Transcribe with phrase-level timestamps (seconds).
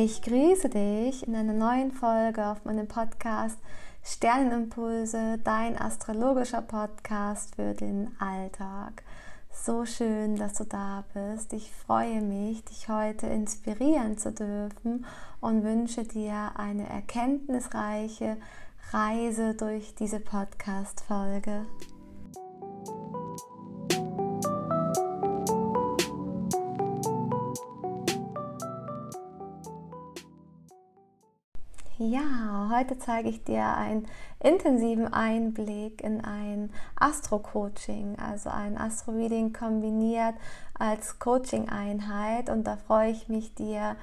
[0.00, 3.58] Ich grüße dich in einer neuen Folge auf meinem Podcast
[4.04, 9.02] Sternenimpulse, dein astrologischer Podcast für den Alltag.
[9.50, 11.52] So schön, dass du da bist.
[11.52, 15.04] Ich freue mich, dich heute inspirieren zu dürfen
[15.40, 18.36] und wünsche dir eine erkenntnisreiche
[18.92, 21.66] Reise durch diese Podcast-Folge.
[32.70, 34.06] Heute zeige ich dir einen
[34.40, 40.34] intensiven Einblick in ein Astro-Coaching, also ein Astro-Reading kombiniert
[40.78, 43.96] als Coaching-Einheit und da freue ich mich, dir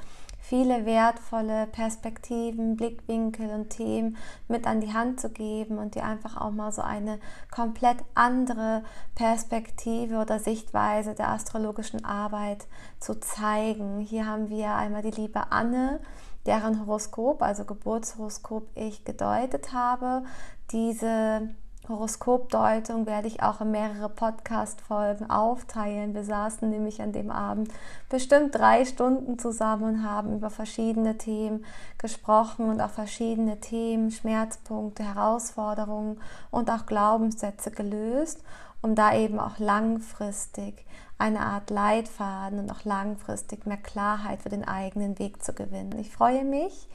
[0.47, 4.15] viele wertvolle Perspektiven, Blickwinkel und Themen
[4.47, 7.19] mit an die Hand zu geben und dir einfach auch mal so eine
[7.49, 8.83] komplett andere
[9.15, 12.67] Perspektive oder Sichtweise der astrologischen Arbeit
[12.99, 13.99] zu zeigen.
[13.99, 15.99] Hier haben wir einmal die liebe Anne,
[16.45, 20.23] deren Horoskop, also Geburtshoroskop ich gedeutet habe.
[20.71, 21.49] Diese
[21.87, 26.15] Horoskopdeutung werde ich auch in mehrere Podcast-Folgen aufteilen.
[26.15, 27.69] Wir saßen nämlich an dem Abend
[28.09, 31.63] bestimmt drei Stunden zusammen und haben über verschiedene Themen
[31.99, 38.41] gesprochen und auch verschiedene Themen, Schmerzpunkte, Herausforderungen und auch Glaubenssätze gelöst,
[38.85, 40.85] um da eben auch langfristig
[41.17, 45.97] eine Art Leitfaden und auch langfristig mehr Klarheit für den eigenen Weg zu gewinnen.
[45.97, 46.87] Ich freue mich.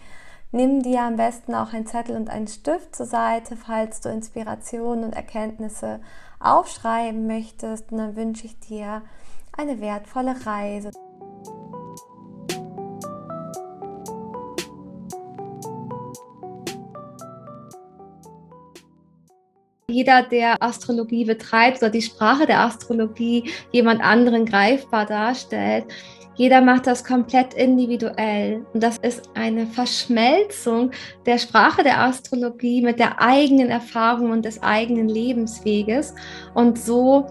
[0.52, 5.04] Nimm dir am besten auch ein Zettel und einen Stift zur Seite, falls du Inspirationen
[5.04, 6.00] und Erkenntnisse
[6.38, 7.90] aufschreiben möchtest.
[7.90, 9.02] Und dann wünsche ich dir
[9.56, 10.92] eine wertvolle Reise.
[19.90, 25.84] Jeder, der Astrologie betreibt oder die Sprache der Astrologie jemand anderen greifbar darstellt,
[26.36, 28.64] jeder macht das komplett individuell.
[28.72, 30.90] Und das ist eine Verschmelzung
[31.26, 36.14] der Sprache der Astrologie mit der eigenen Erfahrung und des eigenen Lebensweges.
[36.54, 37.26] Und so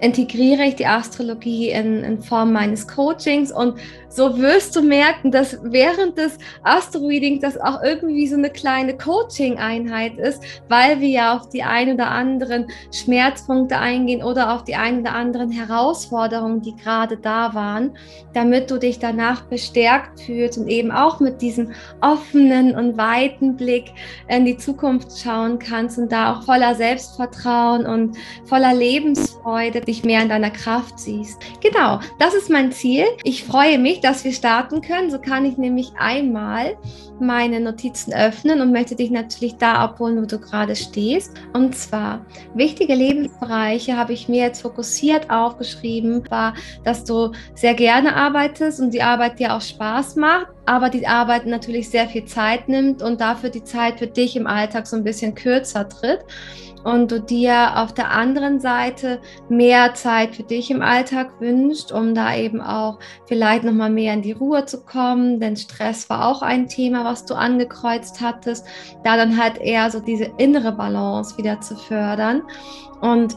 [0.00, 5.58] integriere ich die Astrologie in, in Form meines Coachings und so wirst du merken, dass
[5.62, 11.48] während des Astro-Readings das auch irgendwie so eine kleine Coaching-Einheit ist, weil wir ja auf
[11.50, 17.16] die ein oder anderen Schmerzpunkte eingehen oder auf die ein oder anderen Herausforderungen, die gerade
[17.16, 17.92] da waren,
[18.34, 23.92] damit du dich danach bestärkt fühlst und eben auch mit diesem offenen und weiten Blick
[24.28, 30.22] in die Zukunft schauen kannst und da auch voller Selbstvertrauen und voller Lebensfreude dich mehr
[30.22, 31.38] in deiner Kraft siehst.
[31.60, 33.04] Genau, das ist mein Ziel.
[33.24, 35.10] Ich freue mich, dass wir starten können.
[35.10, 36.76] So kann ich nämlich einmal
[37.20, 41.34] meine Notizen öffnen und möchte dich natürlich da abholen, wo du gerade stehst.
[41.52, 46.54] Und zwar wichtige Lebensbereiche habe ich mir jetzt fokussiert aufgeschrieben, war,
[46.84, 51.46] dass du sehr gerne arbeitest und die Arbeit dir auch Spaß macht, aber die Arbeit
[51.46, 55.04] natürlich sehr viel Zeit nimmt und dafür die Zeit für dich im Alltag so ein
[55.04, 56.20] bisschen kürzer tritt
[56.84, 59.18] und du dir auf der anderen Seite
[59.48, 64.12] mehr Zeit für dich im Alltag wünscht, um da eben auch vielleicht noch mal mehr
[64.12, 68.66] in die Ruhe zu kommen, denn Stress war auch ein Thema, was du angekreuzt hattest,
[69.04, 72.42] da dann halt eher so diese innere Balance wieder zu fördern.
[73.00, 73.36] Und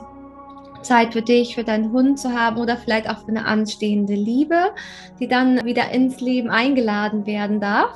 [0.81, 4.72] Zeit für dich, für deinen Hund zu haben oder vielleicht auch für eine anstehende Liebe,
[5.19, 7.96] die dann wieder ins Leben eingeladen werden darf.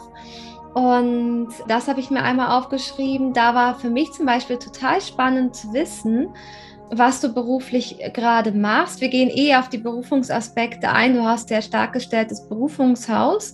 [0.74, 3.34] Und das habe ich mir einmal aufgeschrieben.
[3.34, 6.28] Da war für mich zum Beispiel total spannend zu wissen,
[6.90, 9.02] was du beruflich gerade machst.
[9.02, 11.16] Wir gehen eh auf die Berufungsaspekte ein.
[11.16, 13.54] Du hast ja stark gestelltes Berufungshaus.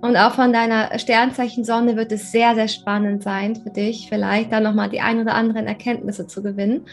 [0.00, 4.50] Und auch von deiner Sternzeichen Sonne wird es sehr, sehr spannend sein für dich, vielleicht
[4.50, 6.86] da nochmal die ein oder anderen Erkenntnisse zu gewinnen.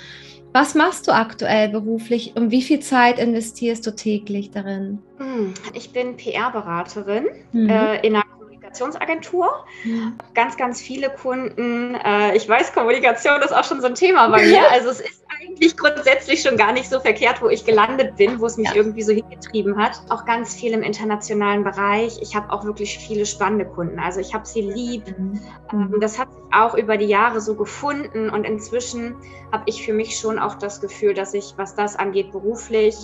[0.51, 4.99] Was machst du aktuell beruflich und wie viel Zeit investierst du täglich darin?
[5.17, 7.69] Hm, ich bin PR-Beraterin mhm.
[7.69, 8.25] äh, in einer
[8.69, 9.65] Kommunikationsagentur.
[9.83, 10.11] Ja.
[10.33, 11.95] Ganz, ganz viele Kunden.
[11.95, 14.61] Äh, ich weiß, Kommunikation ist auch schon so ein Thema bei mir.
[14.71, 18.45] Also es ist eigentlich grundsätzlich schon gar nicht so verkehrt, wo ich gelandet bin, wo
[18.45, 18.75] es mich ja.
[18.75, 20.01] irgendwie so hingetrieben hat.
[20.09, 22.19] Auch ganz viel im internationalen Bereich.
[22.21, 23.99] Ich habe auch wirklich viele spannende Kunden.
[23.99, 25.17] Also ich habe sie lieb.
[25.17, 25.39] Mhm.
[25.71, 29.15] Ähm, das hat sich auch über die Jahre so gefunden und inzwischen
[29.51, 32.95] habe ich für mich schon auch das Gefühl, dass ich, was das angeht, beruflich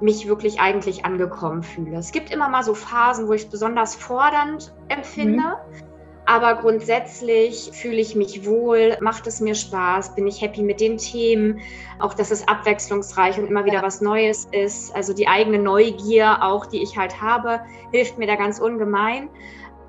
[0.00, 1.96] mich wirklich eigentlich angekommen fühle.
[1.96, 5.42] Es gibt immer mal so Phasen, wo ich es besonders fordernd empfinde.
[5.42, 5.95] Mhm.
[6.26, 10.98] Aber grundsätzlich fühle ich mich wohl, macht es mir Spaß, bin ich happy mit den
[10.98, 11.60] Themen,
[12.00, 14.94] auch dass es abwechslungsreich und immer wieder was Neues ist.
[14.94, 17.60] Also die eigene Neugier auch, die ich halt habe,
[17.92, 19.30] hilft mir da ganz ungemein.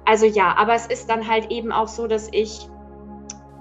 [0.06, 2.70] Also ja, aber es ist dann halt eben auch so, dass ich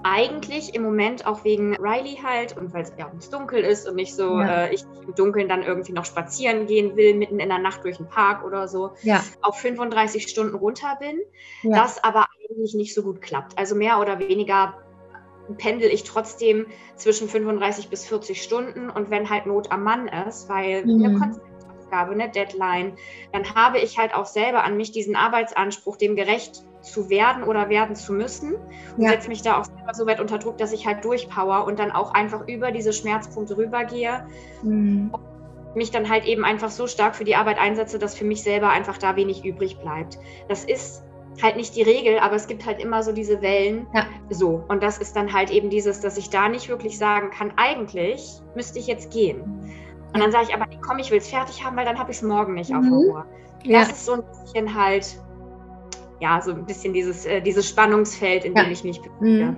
[0.03, 3.95] eigentlich im Moment auch wegen Riley halt und weil es ja ums Dunkel ist und
[3.95, 4.65] nicht so, ja.
[4.65, 7.97] äh, ich im Dunkeln dann irgendwie noch spazieren gehen will, mitten in der Nacht durch
[7.97, 9.23] den Park oder so, ja.
[9.41, 11.19] auf 35 Stunden runter bin.
[11.63, 11.81] Ja.
[11.81, 13.57] Das aber eigentlich nicht so gut klappt.
[13.57, 14.75] Also mehr oder weniger
[15.57, 16.65] pendel ich trotzdem
[16.95, 21.05] zwischen 35 bis 40 Stunden und wenn halt Not am Mann ist, weil mhm.
[21.05, 22.97] eine Konzeptaufgabe, eine Deadline,
[23.31, 27.69] dann habe ich halt auch selber an mich diesen Arbeitsanspruch, dem gerecht zu werden oder
[27.69, 29.11] werden zu müssen und ja.
[29.11, 31.91] setze mich da auch selber so weit unter Druck, dass ich halt durchpower und dann
[31.91, 34.27] auch einfach über diese Schmerzpunkte rübergehe.
[34.63, 35.11] Mhm.
[35.75, 38.69] mich dann halt eben einfach so stark für die Arbeit einsetze, dass für mich selber
[38.69, 40.17] einfach da wenig übrig bleibt.
[40.49, 41.03] Das ist
[41.41, 43.87] halt nicht die Regel, aber es gibt halt immer so diese Wellen.
[43.93, 44.05] Ja.
[44.29, 44.63] So.
[44.67, 48.41] Und das ist dann halt eben dieses, dass ich da nicht wirklich sagen kann, eigentlich
[48.55, 49.41] müsste ich jetzt gehen.
[50.13, 52.17] Und dann sage ich aber, komm, ich will es fertig haben, weil dann habe ich
[52.17, 52.77] es morgen nicht mhm.
[52.77, 53.25] auf der Uhr.
[53.63, 53.81] Das ja.
[53.81, 55.17] ist so ein bisschen halt
[56.19, 58.63] ja, so ein bisschen dieses, äh, dieses Spannungsfeld, in ja.
[58.63, 59.45] dem ich mich bewege.
[59.45, 59.57] Mhm.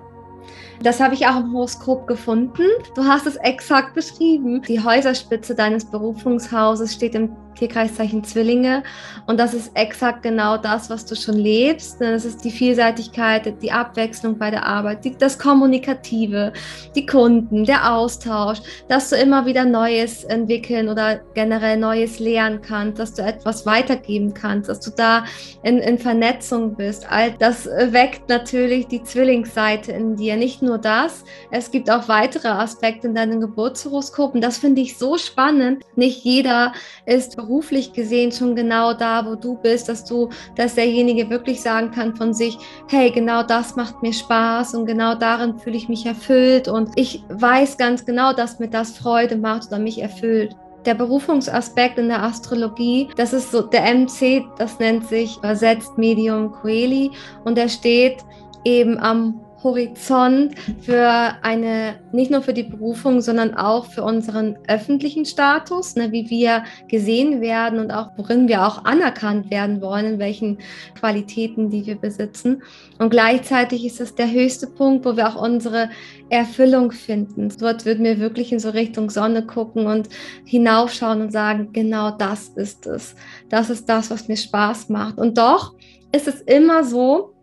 [0.82, 2.64] Das habe ich auch im Horoskop gefunden.
[2.96, 4.62] Du hast es exakt beschrieben.
[4.62, 8.84] Die Häuserspitze deines Berufungshauses steht im Tierkreiszeichen Zwillinge.
[9.28, 12.00] Und das ist exakt genau das, was du schon lebst.
[12.00, 16.54] Das ist die Vielseitigkeit, die Abwechslung bei der Arbeit, die, das Kommunikative,
[16.96, 23.00] die Kunden, der Austausch, dass du immer wieder Neues entwickeln oder generell Neues lernen kannst,
[23.00, 25.26] dass du etwas weitergeben kannst, dass du da
[25.64, 27.06] in, in Vernetzung bist.
[27.10, 30.38] All das weckt natürlich die Zwillingsseite in dir.
[30.38, 34.34] Nicht nur das, es gibt auch weitere Aspekte in deinem Geburtshoroskop.
[34.34, 35.84] Und das finde ich so spannend.
[35.96, 36.74] Nicht jeder
[37.06, 41.90] ist beruflich gesehen schon genau da, wo du bist, dass du, dass derjenige wirklich sagen
[41.90, 42.58] kann von sich,
[42.88, 47.24] hey, genau das macht mir Spaß und genau darin fühle ich mich erfüllt und ich
[47.30, 50.56] weiß ganz genau, dass mir das Freude macht oder mich erfüllt.
[50.86, 56.52] Der Berufungsaspekt in der Astrologie, das ist so der MC, das nennt sich übersetzt Medium
[56.52, 57.12] Coeli
[57.46, 58.18] und der steht
[58.64, 65.26] eben am Horizont für eine, nicht nur für die Berufung, sondern auch für unseren öffentlichen
[65.26, 70.20] Status, ne, wie wir gesehen werden und auch worin wir auch anerkannt werden wollen, in
[70.20, 70.60] welchen
[70.98, 72.64] Qualitäten, die wir besitzen.
[73.00, 75.90] Und gleichzeitig ist es der höchste Punkt, wo wir auch unsere
[76.30, 77.52] Erfüllung finden.
[77.60, 80.10] Dort würden wir wirklich in so Richtung Sonne gucken und
[80.46, 83.16] hinaufschauen und sagen, genau das ist es.
[83.50, 85.18] Das ist das, was mir Spaß macht.
[85.18, 85.74] Und doch
[86.12, 87.34] ist es immer so,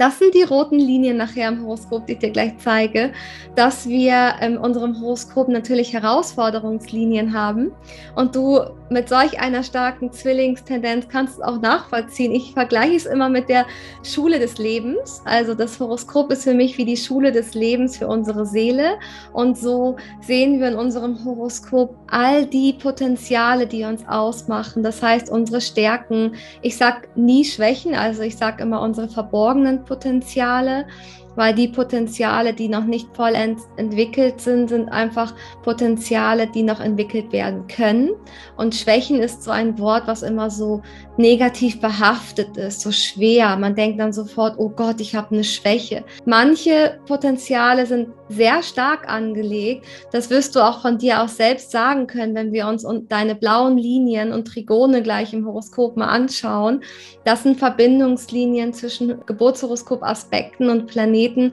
[0.00, 3.12] das sind die roten Linien nachher im Horoskop, die ich dir gleich zeige,
[3.54, 7.72] dass wir in unserem Horoskop natürlich Herausforderungslinien haben.
[8.16, 12.32] Und du mit solch einer starken Zwillingstendenz kannst es auch nachvollziehen.
[12.32, 13.66] Ich vergleiche es immer mit der
[14.02, 15.20] Schule des Lebens.
[15.26, 18.98] Also das Horoskop ist für mich wie die Schule des Lebens für unsere Seele.
[19.34, 24.82] Und so sehen wir in unserem Horoskop all die Potenziale, die uns ausmachen.
[24.82, 26.36] Das heißt, unsere Stärken.
[26.62, 30.86] Ich sage nie Schwächen, also ich sage immer unsere verborgenen Potenziale,
[31.34, 35.34] weil die Potenziale, die noch nicht vollends entwickelt sind, sind einfach
[35.64, 38.10] Potenziale, die noch entwickelt werden können.
[38.56, 40.82] Und Schwächen ist so ein Wort, was immer so
[41.20, 43.56] negativ behaftet ist, so schwer.
[43.56, 46.04] Man denkt dann sofort, oh Gott, ich habe eine Schwäche.
[46.24, 49.84] Manche Potenziale sind sehr stark angelegt.
[50.12, 53.76] Das wirst du auch von dir aus selbst sagen können, wenn wir uns deine blauen
[53.76, 56.82] Linien und Trigone gleich im Horoskop mal anschauen.
[57.24, 61.52] Das sind Verbindungslinien zwischen Geburtshoroskop-Aspekten und Planeten,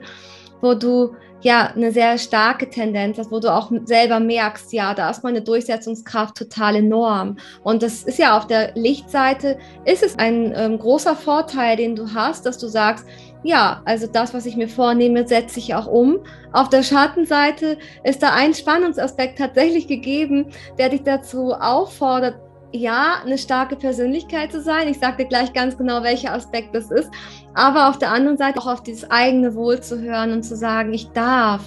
[0.60, 5.22] wo du ja eine sehr starke Tendenz wo du auch selber merkst, ja, da ist
[5.22, 7.36] meine Durchsetzungskraft total enorm.
[7.62, 12.14] Und das ist ja auf der Lichtseite, ist es ein ähm, großer Vorteil, den du
[12.14, 13.06] hast, dass du sagst,
[13.44, 16.18] ja, also das, was ich mir vornehme, setze ich auch um.
[16.52, 22.36] Auf der Schattenseite ist da ein Spannungsaspekt tatsächlich gegeben, der dich dazu auffordert,
[22.72, 24.88] ja, eine starke Persönlichkeit zu sein.
[24.88, 27.10] Ich dir gleich ganz genau, welcher Aspekt das ist.
[27.54, 30.92] Aber auf der anderen Seite auch auf dieses eigene Wohl zu hören und zu sagen,
[30.92, 31.62] ich darf,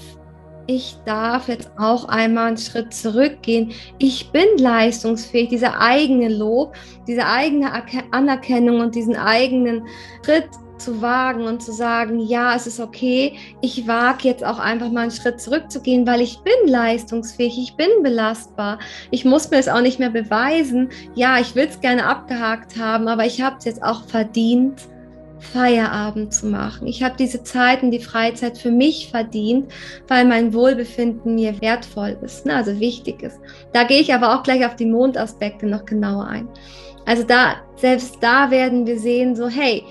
[0.68, 3.72] ich darf jetzt auch einmal einen Schritt zurückgehen.
[3.98, 5.50] Ich bin leistungsfähig.
[5.50, 6.76] Dieser eigene Lob,
[7.08, 7.72] diese eigene
[8.12, 9.88] Anerkennung und diesen eigenen
[10.24, 10.50] Schritt
[10.82, 15.02] zu wagen und zu sagen, ja, es ist okay, ich wage jetzt auch einfach mal
[15.02, 18.80] einen Schritt zurückzugehen, weil ich bin leistungsfähig, ich bin belastbar.
[19.12, 20.90] Ich muss mir es auch nicht mehr beweisen.
[21.16, 24.82] Ja, ich will es gerne abgehakt haben, aber ich habe es jetzt auch verdient,
[25.42, 26.88] Feierabend zu machen.
[26.88, 29.72] Ich habe diese Zeit und die Freizeit für mich verdient,
[30.08, 32.56] weil mein Wohlbefinden mir wertvoll ist, ne?
[32.56, 33.40] also wichtig ist.
[33.74, 36.48] Da gehe ich aber auch gleich auf die Mondaspekte noch genauer ein.
[37.06, 39.84] Also da, selbst da werden wir sehen, so hey,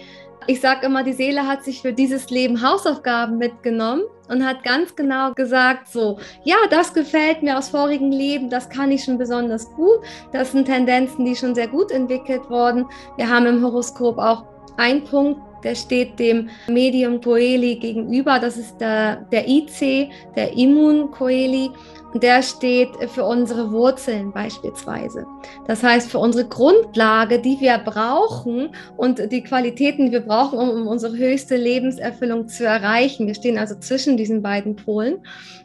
[0.47, 4.95] ich sage immer, die Seele hat sich für dieses Leben Hausaufgaben mitgenommen und hat ganz
[4.97, 9.71] genau gesagt, so, ja, das gefällt mir aus vorigen Leben, das kann ich schon besonders
[9.75, 10.01] gut.
[10.33, 12.87] Das sind Tendenzen, die schon sehr gut entwickelt wurden.
[13.17, 14.45] Wir haben im Horoskop auch
[14.77, 18.39] einen Punkt, der steht dem Medium Coeli gegenüber.
[18.39, 21.71] Das ist der, der IC, der Immun Coeli.
[22.13, 25.27] Und der steht für unsere Wurzeln beispielsweise.
[25.67, 30.89] Das heißt, für unsere Grundlage, die wir brauchen und die Qualitäten, die wir brauchen, um
[30.89, 33.27] unsere höchste Lebenserfüllung zu erreichen.
[33.27, 35.19] Wir stehen also zwischen diesen beiden Polen.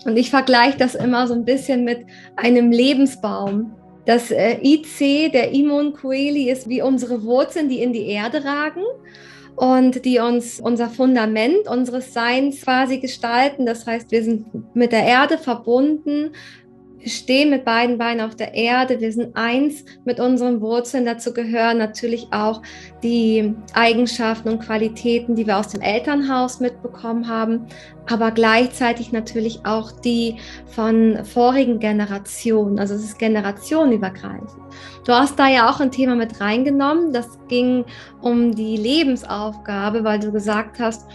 [0.06, 3.74] Und ich vergleiche das immer so ein bisschen mit einem Lebensbaum.
[4.06, 8.84] Das äh, IC, der Immun Coeli, ist wie unsere Wurzeln, die in die Erde ragen
[9.56, 13.66] und die uns unser Fundament unseres Seins quasi gestalten.
[13.66, 16.32] Das heißt, wir sind mit der Erde verbunden,
[17.06, 21.06] wir stehen mit beiden Beinen auf der Erde, wir sind eins mit unseren Wurzeln.
[21.06, 22.64] Dazu gehören natürlich auch
[23.04, 27.68] die Eigenschaften und Qualitäten, die wir aus dem Elternhaus mitbekommen haben,
[28.10, 32.80] aber gleichzeitig natürlich auch die von vorigen Generationen.
[32.80, 34.50] Also es ist generationenübergreifend.
[35.06, 37.14] Du hast da ja auch ein Thema mit reingenommen.
[37.14, 37.86] Das ging
[38.24, 41.08] um die Lebensaufgabe, weil du gesagt hast,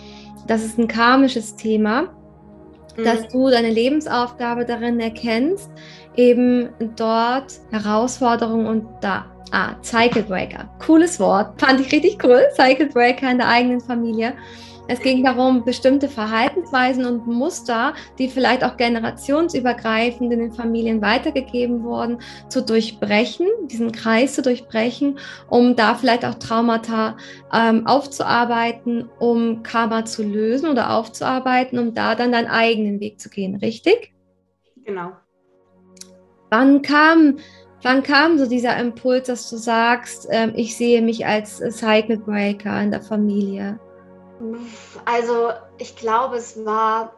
[0.47, 2.11] das ist ein karmisches Thema
[2.97, 3.29] dass mhm.
[3.33, 5.71] du deine Lebensaufgabe darin erkennst,
[6.17, 9.27] eben dort Herausforderungen und da.
[9.53, 10.69] Ah, Cycle Breaker.
[10.79, 11.61] Cooles Wort.
[11.61, 12.45] Fand ich richtig cool.
[12.55, 14.35] Cycle Breaker in der eigenen Familie.
[14.91, 21.85] Es ging darum, bestimmte Verhaltensweisen und Muster, die vielleicht auch generationsübergreifend in den Familien weitergegeben
[21.85, 22.19] wurden,
[22.49, 27.17] zu durchbrechen, diesen Kreis zu durchbrechen, um da vielleicht auch Traumata
[27.55, 33.31] ähm, aufzuarbeiten, um Karma zu lösen oder aufzuarbeiten, um da dann deinen eigenen Weg zu
[33.31, 34.13] gehen, richtig?
[34.85, 35.13] Genau.
[36.51, 37.37] Wann kam
[37.83, 42.83] Wann kam so dieser Impuls, dass du sagst, ähm, ich sehe mich als Cycle Breaker
[42.83, 43.79] in der Familie?
[45.05, 47.15] Also ich glaube, es war,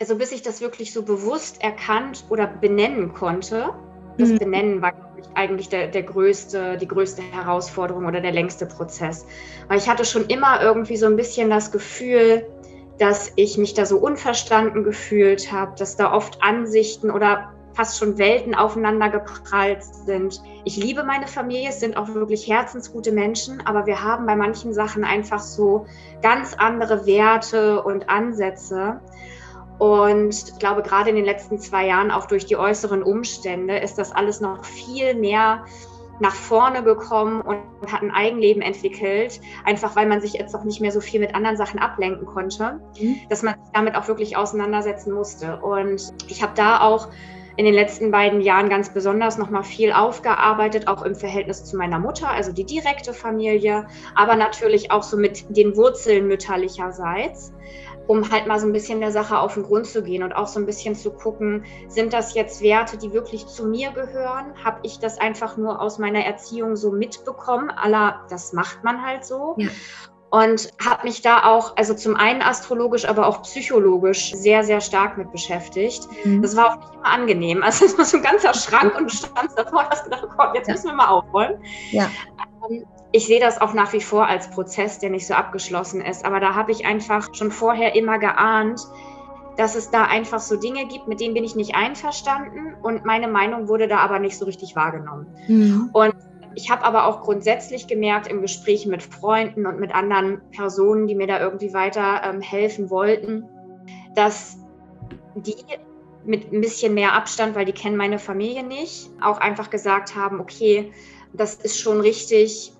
[0.00, 3.70] also bis ich das wirklich so bewusst erkannt oder benennen konnte,
[4.18, 4.38] das mhm.
[4.38, 9.26] Benennen war ich, eigentlich der, der größte, die größte Herausforderung oder der längste Prozess.
[9.68, 12.46] Weil ich hatte schon immer irgendwie so ein bisschen das Gefühl,
[12.98, 18.16] dass ich mich da so unverstanden gefühlt habe, dass da oft Ansichten oder fast schon
[18.16, 20.42] Welten aufeinander geprallt sind.
[20.64, 24.72] Ich liebe meine Familie, es sind auch wirklich herzensgute Menschen, aber wir haben bei manchen
[24.72, 25.86] Sachen einfach so
[26.22, 29.00] ganz andere Werte und Ansätze.
[29.78, 33.98] Und ich glaube, gerade in den letzten zwei Jahren, auch durch die äußeren Umstände, ist
[33.98, 35.66] das alles noch viel mehr
[36.18, 37.58] nach vorne gekommen und
[37.92, 41.34] hat ein Eigenleben entwickelt, einfach weil man sich jetzt auch nicht mehr so viel mit
[41.34, 43.16] anderen Sachen ablenken konnte, mhm.
[43.28, 45.58] dass man sich damit auch wirklich auseinandersetzen musste.
[45.58, 47.08] Und ich habe da auch
[47.56, 51.98] in den letzten beiden Jahren ganz besonders nochmal viel aufgearbeitet, auch im Verhältnis zu meiner
[51.98, 57.52] Mutter, also die direkte Familie, aber natürlich auch so mit den Wurzeln mütterlicherseits,
[58.06, 60.46] um halt mal so ein bisschen der Sache auf den Grund zu gehen und auch
[60.46, 64.52] so ein bisschen zu gucken, sind das jetzt Werte, die wirklich zu mir gehören?
[64.62, 67.70] Habe ich das einfach nur aus meiner Erziehung so mitbekommen?
[67.70, 69.54] Allah, das macht man halt so.
[69.56, 69.68] Ja
[70.30, 75.16] und habe mich da auch, also zum einen astrologisch, aber auch psychologisch sehr, sehr stark
[75.16, 76.08] mit beschäftigt.
[76.24, 76.42] Mhm.
[76.42, 77.62] Das war auch nicht immer angenehm.
[77.62, 80.36] Also es war so ein ganzer Schrank und du standst davor und hast gedacht, oh
[80.36, 80.74] Gott, jetzt ja.
[80.74, 81.62] müssen wir mal aufräumen.
[81.90, 82.10] Ja.
[82.68, 86.24] Ähm, ich sehe das auch nach wie vor als Prozess, der nicht so abgeschlossen ist.
[86.24, 88.80] Aber da habe ich einfach schon vorher immer geahnt,
[89.56, 93.28] dass es da einfach so Dinge gibt, mit denen bin ich nicht einverstanden und meine
[93.28, 95.26] Meinung wurde da aber nicht so richtig wahrgenommen.
[95.48, 95.90] Mhm.
[95.92, 96.14] Und
[96.56, 101.14] ich habe aber auch grundsätzlich gemerkt im Gespräch mit Freunden und mit anderen Personen, die
[101.14, 103.44] mir da irgendwie weiter ähm, helfen wollten,
[104.14, 104.56] dass
[105.34, 105.54] die
[106.24, 110.40] mit ein bisschen mehr Abstand, weil die kennen meine Familie nicht, auch einfach gesagt haben,
[110.40, 110.92] okay,
[111.34, 112.72] das ist schon richtig.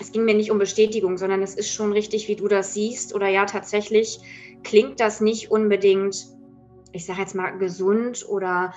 [0.00, 3.14] Es ging mir nicht um Bestätigung, sondern es ist schon richtig, wie du das siehst.
[3.14, 4.18] Oder ja, tatsächlich
[4.64, 6.26] klingt das nicht unbedingt,
[6.92, 8.72] ich sage jetzt mal, gesund oder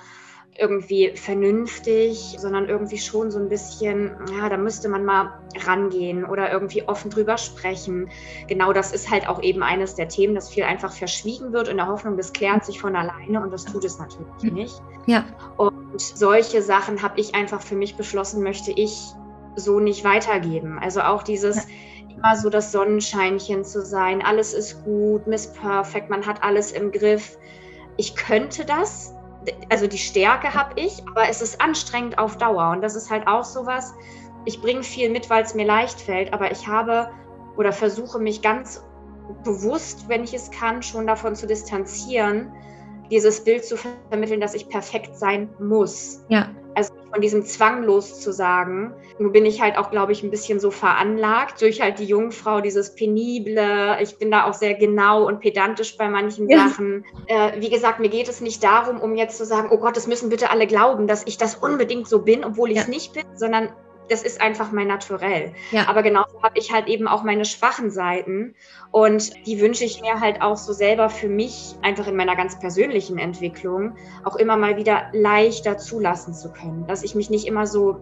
[0.56, 5.32] irgendwie vernünftig, sondern irgendwie schon so ein bisschen, ja, da müsste man mal
[5.66, 8.08] rangehen oder irgendwie offen drüber sprechen.
[8.46, 11.78] Genau das ist halt auch eben eines der Themen, das viel einfach verschwiegen wird in
[11.78, 14.54] der Hoffnung, das klärt sich von alleine und das tut es natürlich hm.
[14.54, 14.80] nicht.
[15.06, 15.24] Ja.
[15.56, 18.96] Und solche Sachen habe ich einfach für mich beschlossen, möchte ich
[19.56, 20.78] so nicht weitergeben.
[20.78, 22.16] Also auch dieses ja.
[22.16, 26.92] immer so das Sonnenscheinchen zu sein, alles ist gut, Miss Perfect, man hat alles im
[26.92, 27.38] Griff.
[27.96, 29.13] Ich könnte das,
[29.68, 32.70] also die Stärke habe ich, aber es ist anstrengend auf Dauer.
[32.70, 33.94] Und das ist halt auch sowas,
[34.44, 37.10] ich bringe viel mit, weil es mir leicht fällt, aber ich habe
[37.56, 38.84] oder versuche mich ganz
[39.42, 42.52] bewusst, wenn ich es kann, schon davon zu distanzieren,
[43.10, 46.24] dieses Bild zu vermitteln, dass ich perfekt sein muss.
[46.28, 46.48] Ja.
[46.74, 48.92] Also von diesem Zwang loszusagen.
[49.18, 52.60] Nun bin ich halt auch, glaube ich, ein bisschen so veranlagt durch halt die Jungfrau,
[52.60, 53.98] dieses Penible.
[54.00, 56.68] Ich bin da auch sehr genau und pedantisch bei manchen ja.
[56.68, 57.04] Sachen.
[57.26, 60.06] Äh, wie gesagt, mir geht es nicht darum, um jetzt zu sagen, oh Gott, es
[60.06, 62.90] müssen bitte alle glauben, dass ich das unbedingt so bin, obwohl ich es ja.
[62.90, 63.70] nicht bin, sondern
[64.08, 65.52] das ist einfach mein Naturell.
[65.70, 65.88] Ja.
[65.88, 68.54] Aber genauso habe ich halt eben auch meine schwachen Seiten
[68.90, 72.58] und die wünsche ich mir halt auch so selber für mich, einfach in meiner ganz
[72.58, 77.66] persönlichen Entwicklung, auch immer mal wieder leichter zulassen zu können, dass ich mich nicht immer
[77.66, 78.00] so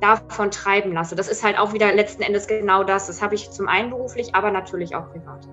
[0.00, 1.16] davon treiben lasse.
[1.16, 3.06] Das ist halt auch wieder letzten Endes genau das.
[3.06, 5.46] Das habe ich zum einen beruflich, aber natürlich auch privat.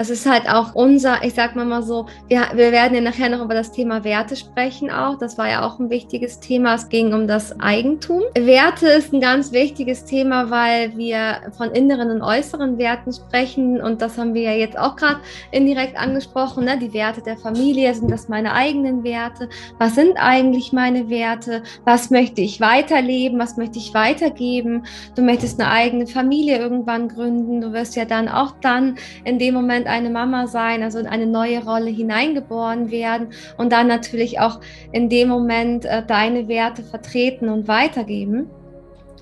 [0.00, 3.28] Das ist halt auch unser, ich sag mal mal so, wir, wir werden ja nachher
[3.28, 5.18] noch über das Thema Werte sprechen auch.
[5.18, 6.76] Das war ja auch ein wichtiges Thema.
[6.76, 8.22] Es ging um das Eigentum.
[8.34, 13.78] Werte ist ein ganz wichtiges Thema, weil wir von inneren und äußeren Werten sprechen.
[13.78, 16.64] Und das haben wir ja jetzt auch gerade indirekt angesprochen.
[16.64, 16.78] Ne?
[16.78, 19.50] Die Werte der Familie, sind das meine eigenen Werte?
[19.76, 21.62] Was sind eigentlich meine Werte?
[21.84, 23.38] Was möchte ich weiterleben?
[23.38, 24.84] Was möchte ich weitergeben?
[25.14, 27.60] Du möchtest eine eigene Familie irgendwann gründen.
[27.60, 31.26] Du wirst ja dann auch dann in dem Moment eine Mama sein, also in eine
[31.26, 33.28] neue Rolle hineingeboren werden
[33.58, 34.60] und dann natürlich auch
[34.92, 38.50] in dem Moment äh, deine Werte vertreten und weitergeben.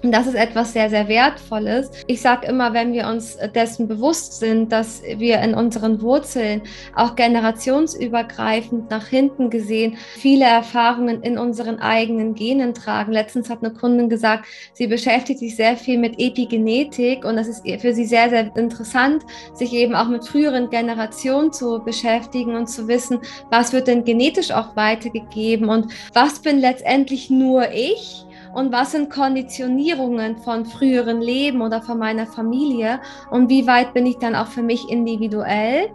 [0.03, 1.91] Und das ist etwas sehr, sehr Wertvolles.
[2.07, 6.63] Ich sage immer, wenn wir uns dessen bewusst sind, dass wir in unseren Wurzeln
[6.95, 13.13] auch generationsübergreifend nach hinten gesehen viele Erfahrungen in unseren eigenen Genen tragen.
[13.13, 17.69] Letztens hat eine Kundin gesagt, sie beschäftigt sich sehr viel mit Epigenetik und das ist
[17.81, 19.25] für sie sehr, sehr interessant,
[19.55, 23.19] sich eben auch mit früheren Generationen zu beschäftigen und zu wissen,
[23.51, 28.25] was wird denn genetisch auch weitergegeben und was bin letztendlich nur ich
[28.59, 33.01] und was sind Konditionierungen von früheren Leben oder von meiner Familie
[33.31, 35.91] und wie weit bin ich dann auch für mich individuell.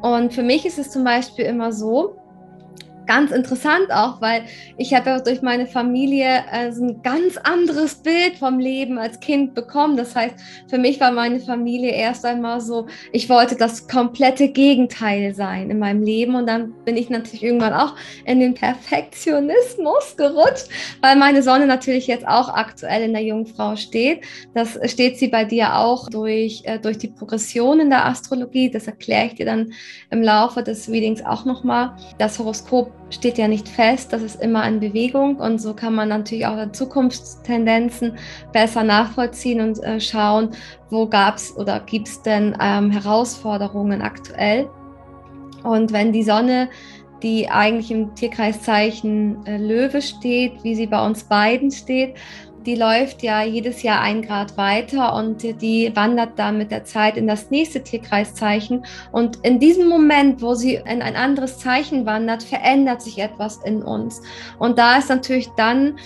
[0.00, 2.14] Und für mich ist es zum Beispiel immer so,
[3.06, 4.44] ganz interessant auch, weil
[4.76, 9.54] ich habe ja durch meine Familie äh, ein ganz anderes Bild vom Leben als Kind
[9.54, 9.96] bekommen.
[9.96, 10.34] Das heißt,
[10.68, 15.78] für mich war meine Familie erst einmal so, ich wollte das komplette Gegenteil sein in
[15.78, 17.94] meinem Leben und dann bin ich natürlich irgendwann auch
[18.24, 20.68] in den Perfektionismus gerutscht,
[21.00, 24.22] weil meine Sonne natürlich jetzt auch aktuell in der Jungfrau steht.
[24.54, 28.70] Das steht sie bei dir auch durch, äh, durch die Progression in der Astrologie.
[28.70, 29.72] Das erkläre ich dir dann
[30.10, 31.96] im Laufe des Readings auch nochmal.
[32.18, 36.08] Das Horoskop steht ja nicht fest, das ist immer in Bewegung und so kann man
[36.08, 38.18] natürlich auch Zukunftstendenzen
[38.52, 40.50] besser nachvollziehen und äh, schauen,
[40.90, 44.68] wo gab es oder gibt es denn ähm, Herausforderungen aktuell.
[45.62, 46.68] Und wenn die Sonne,
[47.22, 52.16] die eigentlich im Tierkreiszeichen äh, Löwe steht, wie sie bei uns beiden steht,
[52.66, 57.16] die läuft ja jedes Jahr ein Grad weiter und die wandert dann mit der Zeit
[57.16, 58.84] in das nächste Tierkreiszeichen.
[59.12, 63.82] Und in diesem Moment, wo sie in ein anderes Zeichen wandert, verändert sich etwas in
[63.82, 64.22] uns.
[64.58, 65.98] Und da ist natürlich dann,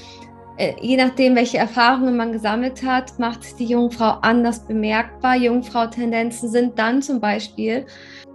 [0.56, 5.36] äh, je nachdem, welche Erfahrungen man gesammelt hat, macht die Jungfrau anders bemerkbar.
[5.36, 7.86] Jungfrau-Tendenzen sind dann zum Beispiel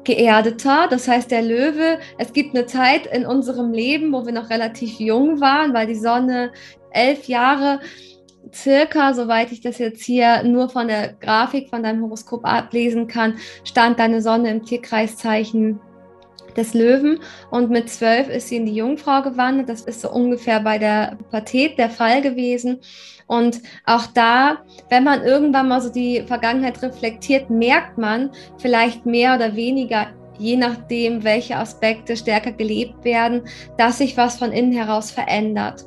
[0.04, 0.88] geerdeter.
[0.90, 5.00] Das heißt, der Löwe, es gibt eine Zeit in unserem Leben, wo wir noch relativ
[5.00, 6.52] jung waren, weil die Sonne
[6.92, 7.80] elf Jahre
[8.54, 13.38] circa, soweit ich das jetzt hier nur von der Grafik von deinem Horoskop ablesen kann,
[13.64, 15.80] stand deine Sonne im Tierkreiszeichen
[16.56, 17.20] des Löwen
[17.52, 19.70] und mit zwölf ist sie in die Jungfrau gewandert.
[19.70, 22.80] Das ist so ungefähr bei der Pubertät der Fall gewesen.
[23.28, 29.36] Und auch da, wenn man irgendwann mal so die Vergangenheit reflektiert, merkt man vielleicht mehr
[29.36, 33.44] oder weniger, je nachdem, welche Aspekte stärker gelebt werden,
[33.78, 35.86] dass sich was von innen heraus verändert.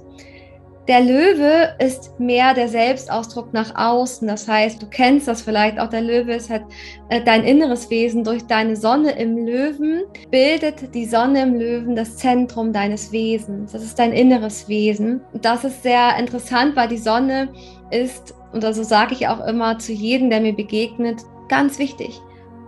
[0.88, 4.28] Der Löwe ist mehr der Selbstausdruck nach außen.
[4.28, 5.88] Das heißt, du kennst das vielleicht auch.
[5.88, 6.62] Der Löwe ist halt
[7.08, 8.22] äh, dein inneres Wesen.
[8.22, 13.72] Durch deine Sonne im Löwen bildet die Sonne im Löwen das Zentrum deines Wesens.
[13.72, 15.20] Das ist dein inneres Wesen.
[15.32, 17.48] Das ist sehr interessant, weil die Sonne
[17.90, 22.20] ist, und also sage ich auch immer zu jedem, der mir begegnet, ganz wichtig.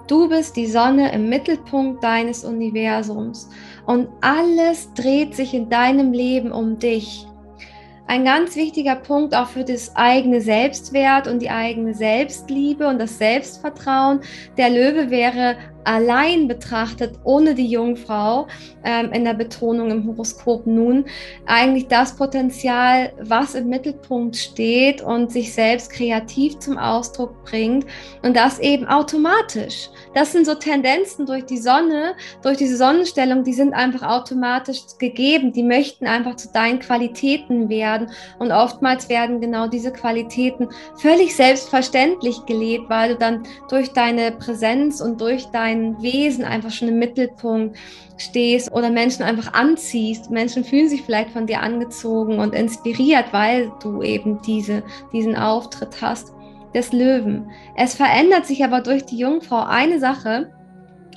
[0.09, 3.48] Du bist die Sonne im Mittelpunkt deines Universums
[3.87, 7.28] und alles dreht sich in deinem Leben um dich.
[8.11, 13.18] Ein ganz wichtiger Punkt auch für das eigene Selbstwert und die eigene Selbstliebe und das
[13.18, 14.21] Selbstvertrauen.
[14.57, 15.57] Der Löwe wäre
[15.88, 18.46] allein betrachtet, ohne die Jungfrau
[18.85, 21.07] ähm, in der Betonung im Horoskop nun,
[21.46, 27.87] eigentlich das Potenzial, was im Mittelpunkt steht und sich selbst kreativ zum Ausdruck bringt
[28.22, 29.88] und das eben automatisch.
[30.12, 35.53] Das sind so Tendenzen durch die Sonne, durch diese Sonnenstellung, die sind einfach automatisch gegeben.
[35.55, 42.44] Die möchten einfach zu deinen Qualitäten werden und oftmals werden genau diese Qualitäten völlig selbstverständlich
[42.44, 46.99] gelebt, weil du dann durch deine Präsenz und durch dein dein Wesen einfach schon im
[46.99, 47.77] Mittelpunkt
[48.17, 50.31] stehst oder Menschen einfach anziehst.
[50.31, 56.01] Menschen fühlen sich vielleicht von dir angezogen und inspiriert, weil du eben diese, diesen Auftritt
[56.01, 56.33] hast
[56.75, 57.51] des Löwen.
[57.77, 60.53] Es verändert sich aber durch die Jungfrau eine Sache,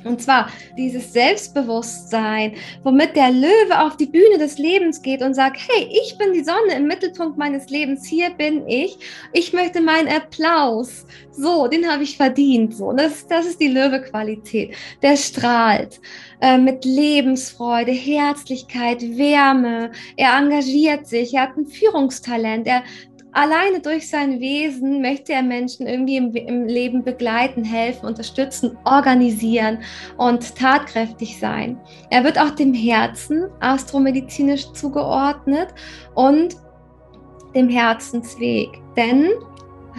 [0.03, 5.57] Und zwar dieses Selbstbewusstsein, womit der Löwe auf die Bühne des Lebens geht und sagt,
[5.67, 8.97] hey, ich bin die Sonne im Mittelpunkt meines Lebens, hier bin ich.
[9.33, 11.05] Ich möchte meinen Applaus.
[11.31, 12.75] So, den habe ich verdient.
[12.75, 14.75] So, das, das ist die Löwe-Qualität.
[15.01, 15.99] Der strahlt
[16.41, 19.91] äh, mit Lebensfreude, Herzlichkeit, Wärme.
[20.17, 22.83] Er engagiert sich, er hat ein Führungstalent, er
[23.33, 29.79] alleine durch sein Wesen möchte er Menschen irgendwie im, im, Leben begleiten, helfen, unterstützen, organisieren
[30.17, 31.79] und tatkräftig sein.
[32.09, 35.69] Er wird auch dem Herzen astromedizinisch zugeordnet
[36.15, 36.55] und
[37.55, 38.69] dem Herzensweg.
[38.95, 39.29] Denn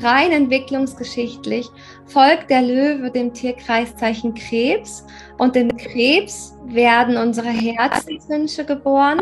[0.03, 1.69] rein entwicklungsgeschichtlich
[2.07, 5.07] folgt der Löwe dem Tierkreiszeichen Krebs
[5.39, 9.21] und im Krebs werden unsere Herzenswünsche geboren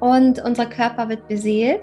[0.00, 1.82] und unser Körper wird beseelt.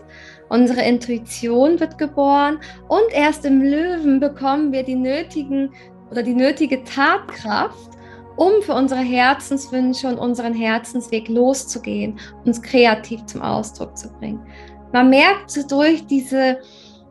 [0.49, 5.71] Unsere Intuition wird geboren und erst im Löwen bekommen wir die nötigen
[6.09, 7.91] oder die nötige Tatkraft,
[8.35, 14.41] um für unsere Herzenswünsche und unseren Herzensweg loszugehen, uns kreativ zum Ausdruck zu bringen.
[14.91, 16.57] Man merkt durch diese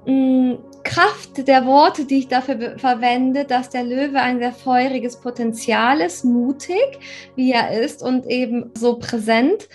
[0.06, 5.20] mh, mm, Kraft der Worte, die ich dafür verwende, dass der Löwe ein sehr feuriges
[5.20, 6.98] Potenzial ist, mutig,
[7.36, 9.68] wie er ist und eben so präsent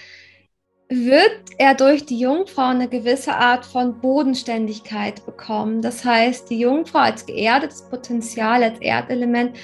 [1.06, 5.82] wird er durch die Jungfrau eine gewisse Art von Bodenständigkeit bekommen.
[5.82, 9.56] Das heißt, die Jungfrau als geerdetes Potenzial, als Erdelement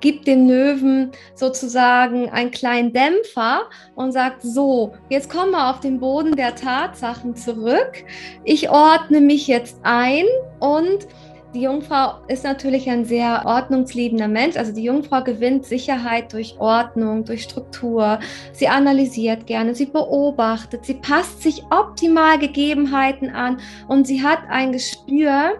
[0.00, 3.62] gibt dem Löwen sozusagen einen kleinen Dämpfer
[3.94, 8.04] und sagt, so, jetzt kommen wir auf den Boden der Tatsachen zurück.
[8.44, 10.24] Ich ordne mich jetzt ein
[10.60, 11.08] und
[11.54, 14.56] die Jungfrau ist natürlich ein sehr ordnungsliebender Mensch.
[14.56, 18.18] Also die Jungfrau gewinnt Sicherheit durch Ordnung, durch Struktur.
[18.52, 24.72] Sie analysiert gerne, sie beobachtet, sie passt sich optimal Gegebenheiten an und sie hat ein
[24.72, 25.54] Gespür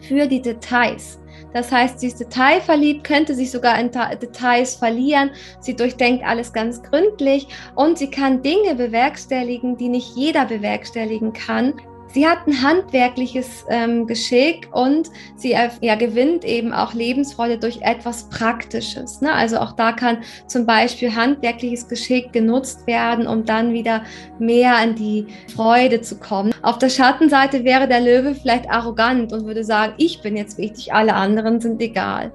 [0.00, 1.18] für die Details.
[1.52, 5.30] Das heißt, sie ist detailverliebt, könnte sich sogar in Details verlieren.
[5.58, 11.74] Sie durchdenkt alles ganz gründlich und sie kann Dinge bewerkstelligen, die nicht jeder bewerkstelligen kann.
[12.12, 18.28] Sie hat ein handwerkliches ähm, Geschick und sie ja, gewinnt eben auch Lebensfreude durch etwas
[18.28, 19.20] Praktisches.
[19.20, 19.32] Ne?
[19.32, 20.18] Also auch da kann
[20.48, 24.02] zum Beispiel handwerkliches Geschick genutzt werden, um dann wieder
[24.40, 26.52] mehr in die Freude zu kommen.
[26.62, 30.92] Auf der Schattenseite wäre der Löwe vielleicht arrogant und würde sagen, ich bin jetzt wichtig,
[30.92, 32.32] alle anderen sind egal.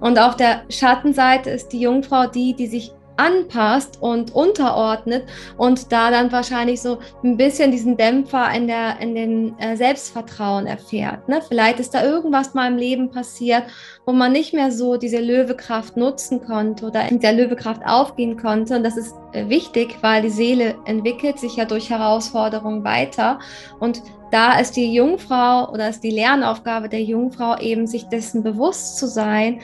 [0.00, 5.24] Und auf der Schattenseite ist die Jungfrau die, die sich anpasst und unterordnet
[5.56, 10.66] und da dann wahrscheinlich so ein bisschen diesen Dämpfer in, der, in den äh, Selbstvertrauen
[10.66, 11.28] erfährt.
[11.28, 11.40] Ne?
[11.46, 13.64] Vielleicht ist da irgendwas mal im Leben passiert,
[14.06, 18.76] wo man nicht mehr so diese Löwekraft nutzen konnte oder in der Löwekraft aufgehen konnte.
[18.76, 23.38] Und das ist äh, wichtig, weil die Seele entwickelt sich ja durch Herausforderungen weiter.
[23.78, 28.96] Und da ist die Jungfrau oder ist die Lernaufgabe der Jungfrau eben, sich dessen bewusst
[28.96, 29.60] zu sein,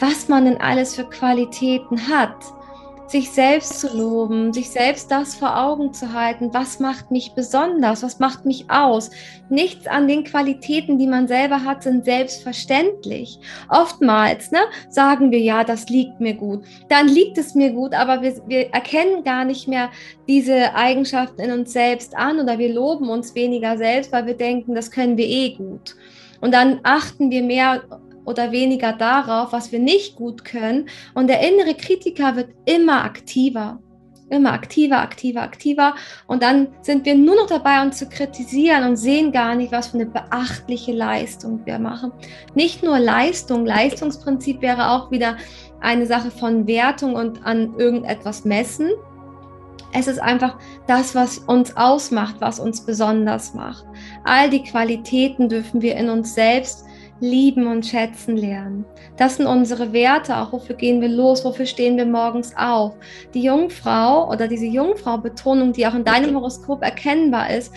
[0.00, 2.34] was man denn alles für Qualitäten hat
[3.10, 8.02] sich selbst zu loben, sich selbst das vor Augen zu halten, was macht mich besonders,
[8.02, 9.10] was macht mich aus.
[9.48, 13.38] Nichts an den Qualitäten, die man selber hat, sind selbstverständlich.
[13.68, 16.64] Oftmals ne, sagen wir, ja, das liegt mir gut.
[16.88, 19.90] Dann liegt es mir gut, aber wir, wir erkennen gar nicht mehr
[20.26, 24.74] diese Eigenschaften in uns selbst an oder wir loben uns weniger selbst, weil wir denken,
[24.74, 25.96] das können wir eh gut.
[26.40, 27.82] Und dann achten wir mehr
[28.26, 30.88] oder weniger darauf, was wir nicht gut können.
[31.14, 33.78] Und der innere Kritiker wird immer aktiver.
[34.28, 35.94] Immer aktiver, aktiver, aktiver.
[36.26, 39.88] Und dann sind wir nur noch dabei, uns zu kritisieren und sehen gar nicht, was
[39.88, 42.10] für eine beachtliche Leistung wir machen.
[42.54, 45.36] Nicht nur Leistung, Leistungsprinzip wäre auch wieder
[45.80, 48.90] eine Sache von Wertung und an irgendetwas messen.
[49.92, 50.58] Es ist einfach
[50.88, 53.84] das, was uns ausmacht, was uns besonders macht.
[54.24, 56.85] All die Qualitäten dürfen wir in uns selbst
[57.20, 58.84] lieben und schätzen lernen.
[59.16, 62.94] Das sind unsere Werte, auch wofür gehen wir los, wofür stehen wir morgens auf.
[63.34, 67.72] Die Jungfrau oder diese Jungfrau-Betonung, die auch in deinem Horoskop erkennbar ist,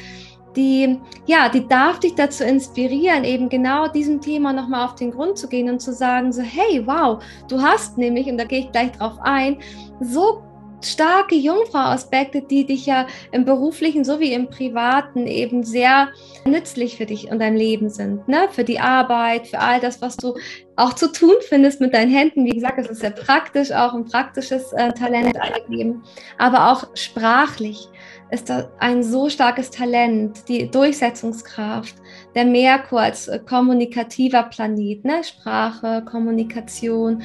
[0.55, 5.37] die, ja, die darf dich dazu inspirieren, eben genau diesem Thema nochmal auf den Grund
[5.37, 8.71] zu gehen und zu sagen, so, hey, wow, du hast nämlich, und da gehe ich
[8.71, 9.57] gleich drauf ein,
[10.01, 10.43] so
[10.81, 16.09] starke Jungfrau-Aspekte, die dich ja im beruflichen sowie im privaten eben sehr
[16.45, 18.27] nützlich für dich und dein Leben sind.
[18.27, 18.47] Ne?
[18.51, 20.35] Für die Arbeit, für all das, was du
[20.75, 22.45] auch zu tun findest mit deinen Händen.
[22.45, 26.03] Wie gesagt, es ist sehr praktisch, auch ein praktisches äh, Talent angegeben,
[26.37, 27.89] aber auch sprachlich
[28.31, 31.95] ist ein so starkes Talent, die Durchsetzungskraft.
[32.35, 35.23] Der Merkur als äh, kommunikativer Planet, ne?
[35.23, 37.23] Sprache, Kommunikation,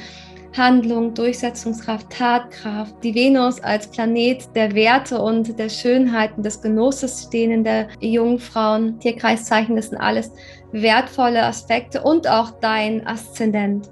[0.57, 2.95] Handlung, Durchsetzungskraft, Tatkraft.
[3.03, 8.99] Die Venus als Planet der Werte und der Schönheiten, des Genusses stehen in der Jungfrauen.
[8.99, 10.31] Tierkreiszeichen, das sind alles
[10.71, 13.89] wertvolle Aspekte und auch dein Aszendent.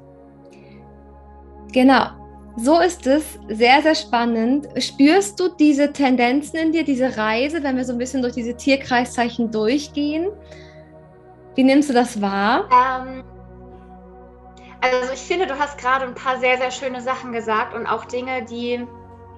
[1.71, 2.05] Genau.
[2.55, 4.67] So ist es sehr, sehr spannend.
[4.77, 8.55] Spürst du diese Tendenzen in dir, diese Reise, wenn wir so ein bisschen durch diese
[8.55, 10.27] Tierkreiszeichen durchgehen?
[11.55, 12.69] Wie nimmst du das wahr?
[12.71, 13.23] Ähm,
[14.83, 18.05] also ich finde, du hast gerade ein paar sehr, sehr schöne Sachen gesagt und auch
[18.05, 18.85] Dinge, die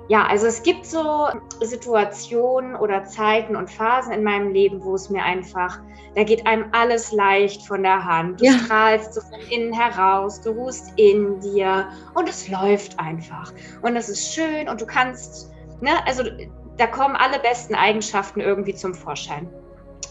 [0.07, 1.29] ja, also es gibt so
[1.61, 5.79] Situationen oder Zeiten und Phasen in meinem Leben, wo es mir einfach,
[6.13, 8.39] da geht einem alles leicht von der Hand.
[8.39, 8.53] Du ja.
[8.53, 13.51] strahlst so von innen heraus, du ruhst in dir und es läuft einfach.
[13.81, 16.23] Und es ist schön und du kannst, ne, also
[16.77, 19.49] da kommen alle besten Eigenschaften irgendwie zum Vorschein.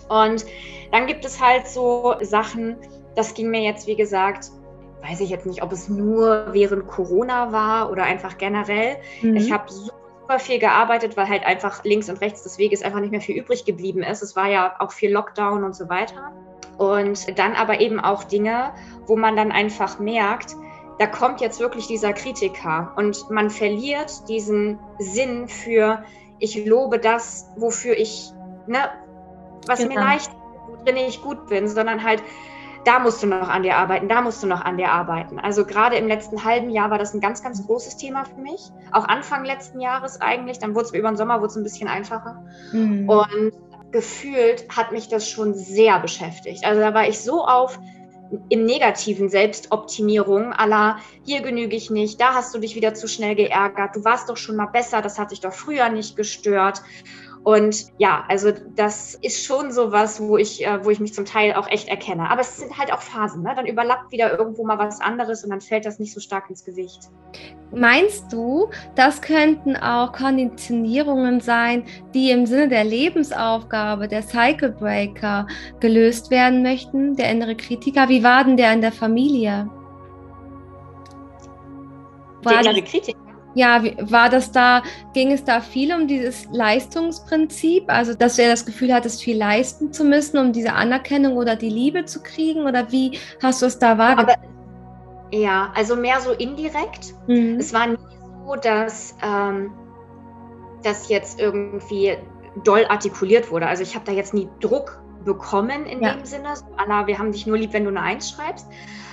[0.08, 0.44] Und
[0.90, 2.78] dann gibt es halt so Sachen,
[3.14, 4.50] das ging mir jetzt, wie gesagt,
[5.08, 8.96] weiß ich jetzt nicht, ob es nur während Corona war oder einfach generell.
[9.22, 9.36] Mhm.
[9.36, 13.10] Ich habe super viel gearbeitet, weil halt einfach links und rechts des Weges einfach nicht
[13.10, 14.22] mehr viel übrig geblieben ist.
[14.22, 16.32] Es war ja auch viel Lockdown und so weiter.
[16.78, 18.72] Und dann aber eben auch Dinge,
[19.06, 20.56] wo man dann einfach merkt,
[20.98, 26.04] da kommt jetzt wirklich dieser Kritiker und man verliert diesen Sinn für,
[26.38, 28.30] ich lobe das, wofür ich,
[28.66, 28.90] ne,
[29.66, 29.94] was genau.
[29.94, 30.30] mir leicht,
[30.68, 32.22] worin ich gut bin, sondern halt,
[32.84, 35.38] da musst du noch an dir arbeiten, da musst du noch an dir arbeiten.
[35.38, 38.60] Also gerade im letzten halben Jahr war das ein ganz, ganz großes Thema für mich.
[38.92, 40.58] Auch Anfang letzten Jahres eigentlich.
[40.58, 42.44] Dann wurde es über den Sommer wurde es ein bisschen einfacher.
[42.72, 43.08] Mhm.
[43.08, 43.52] Und
[43.90, 46.64] gefühlt hat mich das schon sehr beschäftigt.
[46.66, 47.78] Also da war ich so auf
[48.48, 53.34] im negativen Selbstoptimierung, aller hier genüge ich nicht, da hast du dich wieder zu schnell
[53.34, 56.82] geärgert, du warst doch schon mal besser, das hat dich doch früher nicht gestört.
[57.44, 61.26] Und ja, also das ist schon so was, wo ich, äh, wo ich mich zum
[61.26, 62.30] Teil auch echt erkenne.
[62.30, 63.52] Aber es sind halt auch Phasen, ne?
[63.54, 66.64] Dann überlappt wieder irgendwo mal was anderes und dann fällt das nicht so stark ins
[66.64, 67.10] Gewicht.
[67.70, 75.46] Meinst du, das könnten auch Konditionierungen sein, die im Sinne der Lebensaufgabe der Cycle Breaker
[75.80, 78.08] gelöst werden möchten, der innere Kritiker?
[78.08, 79.68] Wie war denn der in der Familie?
[82.42, 83.23] War der innere Kritiker?
[83.54, 87.84] Ja, war das da, ging es da viel um dieses Leistungsprinzip?
[87.86, 91.68] Also, dass er das Gefühl hattest, viel leisten zu müssen, um diese Anerkennung oder die
[91.68, 92.64] Liebe zu kriegen?
[92.64, 94.36] Oder wie hast du es da wahrgenommen?
[95.30, 97.14] Ja, also mehr so indirekt.
[97.28, 97.56] Mhm.
[97.58, 97.98] Es war nie
[98.44, 99.72] so, dass ähm,
[100.82, 102.16] das jetzt irgendwie
[102.64, 103.68] doll artikuliert wurde.
[103.68, 106.14] Also, ich habe da jetzt nie Druck bekommen in ja.
[106.14, 106.56] dem Sinne.
[106.56, 108.66] So, Anna, wir haben dich nur lieb, wenn du eine Eins schreibst.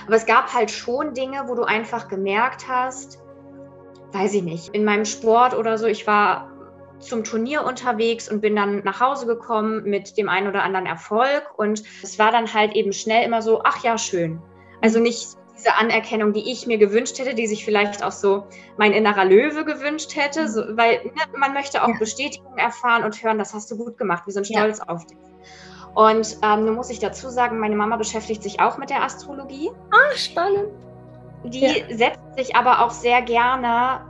[0.06, 3.21] Aber es gab halt schon Dinge, wo du einfach gemerkt hast,
[4.12, 6.50] weiß ich nicht, in meinem Sport oder so, ich war
[6.98, 11.42] zum Turnier unterwegs und bin dann nach Hause gekommen mit dem einen oder anderen Erfolg.
[11.56, 14.40] Und es war dann halt eben schnell immer so, ach ja, schön.
[14.80, 18.44] Also nicht diese Anerkennung, die ich mir gewünscht hätte, die sich vielleicht auch so
[18.78, 21.98] mein innerer Löwe gewünscht hätte, so, weil ne, man möchte auch ja.
[21.98, 24.88] Bestätigung erfahren und hören, das hast du gut gemacht, wir sind stolz ja.
[24.88, 25.18] auf dich.
[25.94, 29.70] Und ähm, nun muss ich dazu sagen, meine Mama beschäftigt sich auch mit der Astrologie.
[29.90, 30.70] Ah, spannend.
[31.44, 31.96] Die ja.
[31.96, 34.00] setzt sich aber auch sehr gerne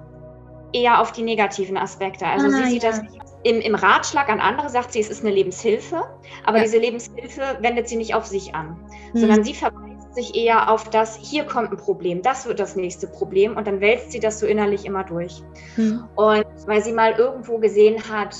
[0.72, 2.26] eher auf die negativen Aspekte.
[2.26, 2.90] Also ah, sie sieht ja.
[2.90, 3.02] das
[3.44, 6.04] im, im, Ratschlag an andere, sagt sie, es ist eine Lebenshilfe,
[6.44, 6.64] aber ja.
[6.64, 8.76] diese Lebenshilfe wendet sie nicht auf sich an,
[9.12, 9.20] hm.
[9.20, 13.06] sondern sie verweist sich eher auf das, hier kommt ein Problem, das wird das nächste
[13.06, 15.42] Problem und dann wälzt sie das so innerlich immer durch.
[15.74, 16.04] Hm.
[16.14, 18.36] Und weil sie mal irgendwo gesehen hat,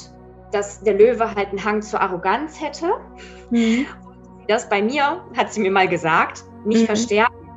[0.53, 2.93] dass der Löwe halt einen Hang zur Arroganz hätte,
[3.51, 3.87] hm.
[4.49, 6.87] das bei mir, hat sie mir mal gesagt, nicht mhm.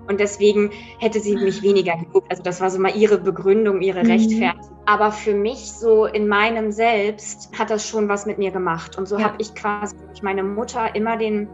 [0.08, 2.28] Und deswegen hätte sie mich weniger geguckt.
[2.30, 4.12] Also das war so mal ihre Begründung, ihre mhm.
[4.12, 4.78] Rechtfertigung.
[4.86, 8.98] Aber für mich so in meinem Selbst hat das schon was mit mir gemacht.
[8.98, 9.26] Und so ja.
[9.26, 11.50] habe ich quasi durch meine Mutter immer den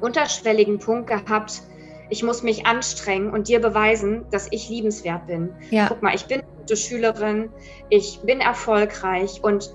[0.00, 1.62] unterschwelligen Punkt gehabt,
[2.10, 5.50] ich muss mich anstrengen und dir beweisen, dass ich liebenswert bin.
[5.70, 5.86] Ja.
[5.88, 7.50] Guck mal, ich bin eine gute Schülerin,
[7.88, 9.72] ich bin erfolgreich und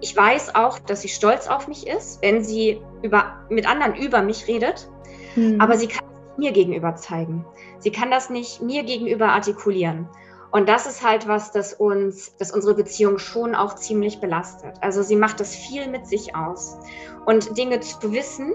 [0.00, 4.22] ich weiß auch, dass sie stolz auf mich ist, wenn sie über, mit anderen über
[4.22, 4.88] mich redet.
[5.36, 5.60] Mhm.
[5.60, 6.09] Aber sie kann
[6.40, 7.46] mir gegenüber zeigen.
[7.78, 10.08] Sie kann das nicht mir gegenüber artikulieren.
[10.50, 14.74] Und das ist halt was, das uns, das unsere Beziehung schon auch ziemlich belastet.
[14.80, 16.76] Also sie macht das viel mit sich aus.
[17.24, 18.54] Und Dinge zu wissen,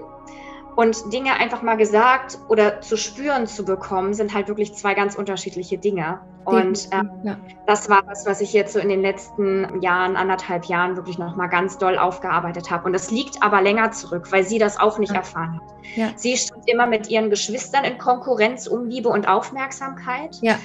[0.76, 5.16] und Dinge einfach mal gesagt oder zu spüren zu bekommen, sind halt wirklich zwei ganz
[5.16, 6.20] unterschiedliche Dinge.
[6.44, 7.38] Und äh, ja.
[7.66, 11.48] das war was, was ich jetzt so in den letzten Jahren, anderthalb Jahren wirklich nochmal
[11.48, 12.84] ganz doll aufgearbeitet habe.
[12.84, 15.20] Und das liegt aber länger zurück, weil sie das auch nicht ja.
[15.20, 15.74] erfahren hat.
[15.96, 16.12] Ja.
[16.14, 20.36] Sie stand immer mit ihren Geschwistern in Konkurrenz um Liebe und Aufmerksamkeit.
[20.42, 20.58] Ja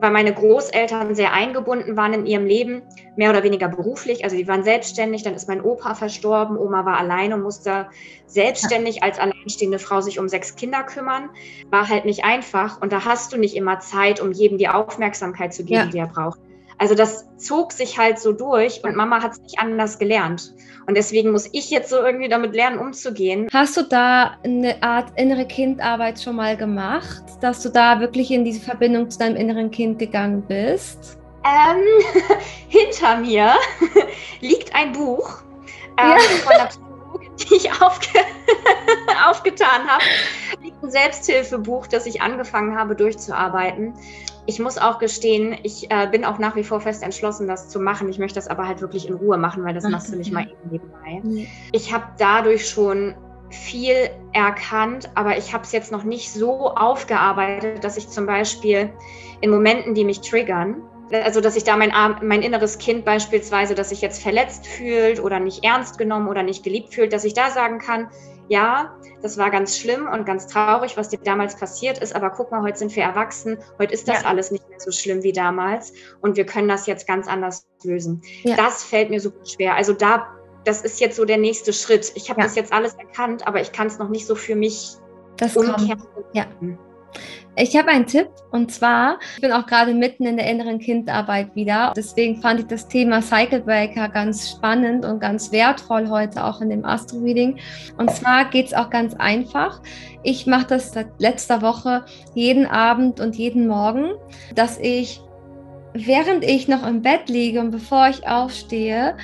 [0.00, 2.82] weil meine Großeltern sehr eingebunden waren in ihrem Leben,
[3.16, 4.24] mehr oder weniger beruflich.
[4.24, 7.86] Also die waren selbstständig, dann ist mein Opa verstorben, Oma war allein und musste
[8.26, 11.30] selbstständig als alleinstehende Frau sich um sechs Kinder kümmern.
[11.70, 15.54] War halt nicht einfach und da hast du nicht immer Zeit, um jedem die Aufmerksamkeit
[15.54, 15.86] zu geben, ja.
[15.86, 16.40] die er braucht.
[16.78, 20.54] Also das zog sich halt so durch und Mama hat es nicht anders gelernt.
[20.86, 23.48] Und deswegen muss ich jetzt so irgendwie damit lernen, umzugehen.
[23.52, 28.44] Hast du da eine Art innere Kindarbeit schon mal gemacht, dass du da wirklich in
[28.44, 31.18] diese Verbindung zu deinem inneren Kind gegangen bist?
[31.44, 31.82] Ähm,
[32.68, 33.54] hinter mir
[34.40, 35.42] liegt ein Buch
[35.98, 36.18] ähm, ja.
[36.18, 38.08] von der Psychologin, die ich aufge
[39.28, 40.04] aufgetan habe.
[40.62, 43.94] Liegt ein Selbsthilfebuch, das ich angefangen habe durchzuarbeiten.
[44.46, 47.78] Ich muss auch gestehen, ich äh, bin auch nach wie vor fest entschlossen, das zu
[47.78, 48.08] machen.
[48.08, 50.32] Ich möchte das aber halt wirklich in Ruhe machen, weil das Ach, machst du nicht
[50.32, 51.46] mal eben nebenbei.
[51.72, 53.14] Ich habe dadurch schon
[53.50, 58.90] viel erkannt, aber ich habe es jetzt noch nicht so aufgearbeitet, dass ich zum Beispiel
[59.40, 63.90] in Momenten, die mich triggern, also dass ich da mein, mein inneres Kind beispielsweise, das
[63.90, 67.50] sich jetzt verletzt fühlt oder nicht ernst genommen oder nicht geliebt fühlt, dass ich da
[67.50, 68.08] sagen kann,
[68.52, 72.50] ja, das war ganz schlimm und ganz traurig, was dir damals passiert ist, aber guck
[72.50, 74.28] mal, heute sind wir erwachsen, heute ist das ja.
[74.28, 78.20] alles nicht mehr so schlimm wie damals und wir können das jetzt ganz anders lösen.
[78.42, 78.56] Ja.
[78.56, 79.74] Das fällt mir super schwer.
[79.74, 80.26] Also da,
[80.66, 82.12] das ist jetzt so der nächste Schritt.
[82.14, 82.46] Ich habe ja.
[82.46, 84.96] das jetzt alles erkannt, aber ich kann es noch nicht so für mich
[85.38, 86.02] das umkehren.
[86.34, 86.44] Ja.
[87.54, 91.54] Ich habe einen Tipp und zwar, ich bin auch gerade mitten in der inneren Kindarbeit
[91.54, 91.92] wieder.
[91.94, 96.70] Deswegen fand ich das Thema Cycle Breaker ganz spannend und ganz wertvoll heute auch in
[96.70, 97.58] dem Astro Reading.
[97.98, 99.82] Und zwar geht es auch ganz einfach.
[100.22, 104.12] Ich mache das seit letzter Woche jeden Abend und jeden Morgen,
[104.54, 105.20] dass ich,
[105.92, 109.14] während ich noch im Bett liege und bevor ich aufstehe,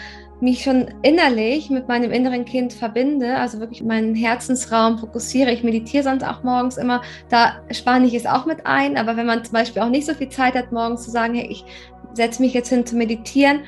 [0.41, 5.53] mich schon innerlich mit meinem inneren Kind verbinde, also wirklich meinen Herzensraum fokussiere.
[5.53, 8.97] Ich meditiere sonst auch morgens immer, da spanne ich es auch mit ein.
[8.97, 11.49] Aber wenn man zum Beispiel auch nicht so viel Zeit hat, morgens zu sagen, hey,
[11.51, 11.65] ich
[12.15, 13.61] setze mich jetzt hin zu meditieren,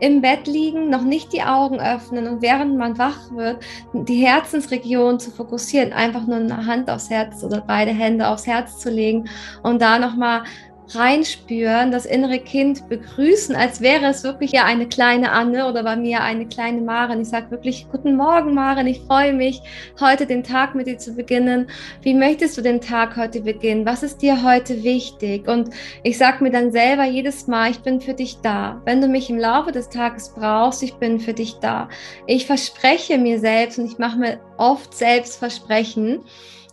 [0.00, 5.18] im Bett liegen, noch nicht die Augen öffnen und während man wach wird, die Herzensregion
[5.18, 9.28] zu fokussieren, einfach nur eine Hand aufs Herz oder beide Hände aufs Herz zu legen
[9.62, 10.44] und da nochmal
[10.94, 15.96] reinspüren, das innere Kind begrüßen, als wäre es wirklich ja eine kleine Anne oder bei
[15.96, 17.20] mir eine kleine Maren.
[17.20, 19.60] Ich sage wirklich, guten Morgen Maren, ich freue mich,
[20.00, 21.68] heute den Tag mit dir zu beginnen.
[22.02, 23.86] Wie möchtest du den Tag heute beginnen?
[23.86, 25.48] Was ist dir heute wichtig?
[25.48, 25.70] Und
[26.02, 28.80] ich sage mir dann selber jedes Mal, ich bin für dich da.
[28.84, 31.88] Wenn du mich im Laufe des Tages brauchst, ich bin für dich da.
[32.26, 36.20] Ich verspreche mir selbst und ich mache mir oft selbst Versprechen,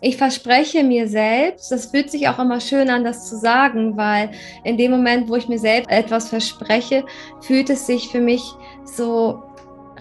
[0.02, 4.30] ich verspreche mir selbst, das fühlt sich auch immer schön an, das zu sagen, weil
[4.64, 7.06] in dem Moment, wo ich mir selbst etwas verspreche,
[7.42, 8.44] fühlt es sich für mich
[8.84, 9.42] so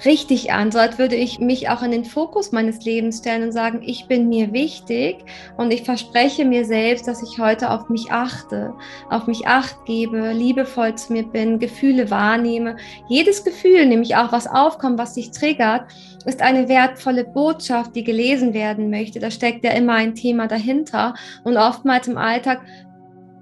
[0.05, 3.53] richtig an, so als würde ich mich auch in den Fokus meines Lebens stellen und
[3.53, 5.25] sagen, ich bin mir wichtig
[5.57, 8.75] und ich verspreche mir selbst, dass ich heute auf mich achte,
[9.11, 12.77] auf mich acht gebe, liebevoll zu mir bin, Gefühle wahrnehme.
[13.09, 15.83] Jedes Gefühl, nämlich auch was aufkommt, was sich triggert,
[16.27, 19.21] ist eine wertvolle Botschaft, die gelesen werden möchte.
[19.21, 22.63] Da steckt ja immer ein Thema dahinter und oftmals im Alltag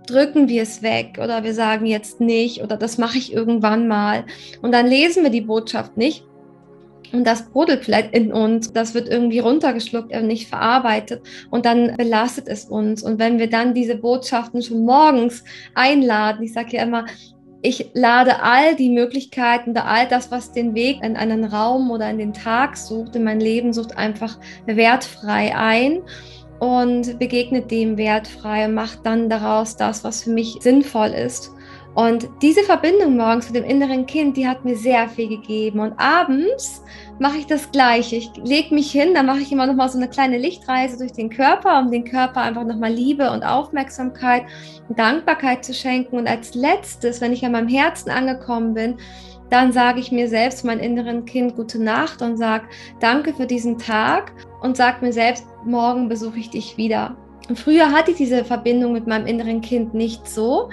[0.06, 4.24] drücken wir es weg oder wir sagen jetzt nicht oder das mache ich irgendwann mal
[4.60, 6.24] und dann lesen wir die Botschaft nicht
[7.12, 12.48] und das brodelt vielleicht in uns, das wird irgendwie runtergeschluckt nicht verarbeitet und dann belastet
[12.48, 13.02] es uns.
[13.02, 15.44] Und wenn wir dann diese Botschaften schon morgens
[15.74, 17.06] einladen, ich sage ja immer,
[17.62, 22.18] ich lade all die Möglichkeiten all das, was den Weg in einen Raum oder in
[22.18, 26.02] den Tag sucht, in mein Leben sucht, einfach wertfrei ein
[26.58, 31.52] und begegnet dem wertfrei und macht dann daraus das, was für mich sinnvoll ist.
[31.94, 35.80] Und diese Verbindung morgens mit dem inneren Kind, die hat mir sehr viel gegeben.
[35.80, 36.82] Und abends
[37.18, 38.16] mache ich das Gleiche.
[38.16, 41.12] Ich lege mich hin, dann mache ich immer noch mal so eine kleine Lichtreise durch
[41.12, 44.44] den Körper, um den Körper einfach noch mal Liebe und Aufmerksamkeit
[44.88, 46.16] und Dankbarkeit zu schenken.
[46.16, 48.96] Und als letztes, wenn ich an meinem Herzen angekommen bin,
[49.50, 52.64] dann sage ich mir selbst, mein inneren Kind, gute Nacht und sage
[53.00, 57.16] Danke für diesen Tag und sage mir selbst, morgen besuche ich dich wieder.
[57.50, 60.70] Und früher hatte ich diese Verbindung mit meinem inneren Kind nicht so.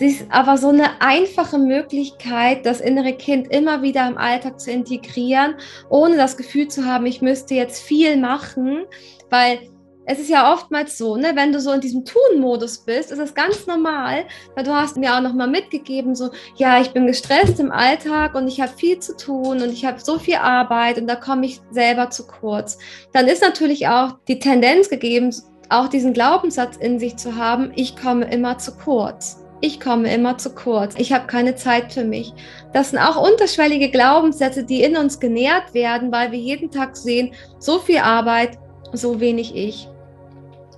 [0.00, 4.70] Sie ist aber so eine einfache Möglichkeit, das innere Kind immer wieder im Alltag zu
[4.70, 5.56] integrieren,
[5.90, 8.86] ohne das Gefühl zu haben, ich müsste jetzt viel machen,
[9.28, 9.58] weil
[10.06, 13.34] es ist ja oftmals so, ne, wenn du so in diesem Tun-Modus bist, ist das
[13.34, 17.70] ganz normal, weil du hast mir auch nochmal mitgegeben, so, ja, ich bin gestresst im
[17.70, 21.14] Alltag und ich habe viel zu tun und ich habe so viel Arbeit und da
[21.14, 22.78] komme ich selber zu kurz.
[23.12, 25.30] Dann ist natürlich auch die Tendenz gegeben,
[25.68, 30.38] auch diesen Glaubenssatz in sich zu haben, ich komme immer zu kurz ich komme immer
[30.38, 32.32] zu kurz, ich habe keine Zeit für mich.
[32.72, 37.32] Das sind auch unterschwellige Glaubenssätze, die in uns genährt werden, weil wir jeden Tag sehen,
[37.58, 38.58] so viel Arbeit,
[38.92, 39.88] so wenig ich.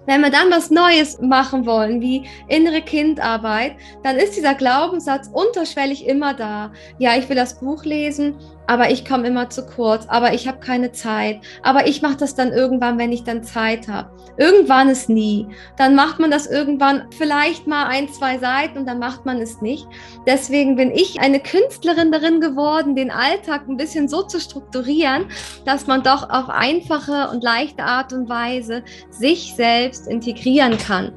[0.06, 6.06] Wenn wir dann was Neues machen wollen, wie innere Kindarbeit, dann ist dieser Glaubenssatz unterschwellig
[6.06, 6.72] immer da.
[6.98, 8.34] Ja, ich will das Buch lesen,
[8.66, 12.34] aber ich komme immer zu kurz, aber ich habe keine Zeit, aber ich mache das
[12.34, 14.10] dann irgendwann, wenn ich dann Zeit habe.
[14.38, 15.46] Irgendwann ist nie.
[15.76, 19.60] Dann macht man das irgendwann vielleicht mal ein, zwei Seiten und dann macht man es
[19.60, 19.86] nicht.
[20.26, 25.26] Deswegen bin ich eine Künstlerin darin geworden, den Alltag ein bisschen so zu strukturieren,
[25.64, 31.12] dass man doch auf einfache und leichte Art und Weise sich selbst integrieren kann.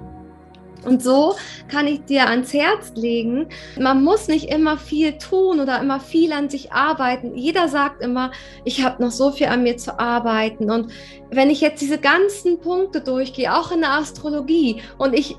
[0.85, 1.35] Und so
[1.67, 6.31] kann ich dir ans Herz legen, man muss nicht immer viel tun oder immer viel
[6.31, 7.35] an sich arbeiten.
[7.35, 8.31] Jeder sagt immer,
[8.63, 10.69] ich habe noch so viel an mir zu arbeiten.
[10.69, 10.91] Und
[11.31, 15.37] wenn ich jetzt diese ganzen Punkte durchgehe, auch in der Astrologie, und ich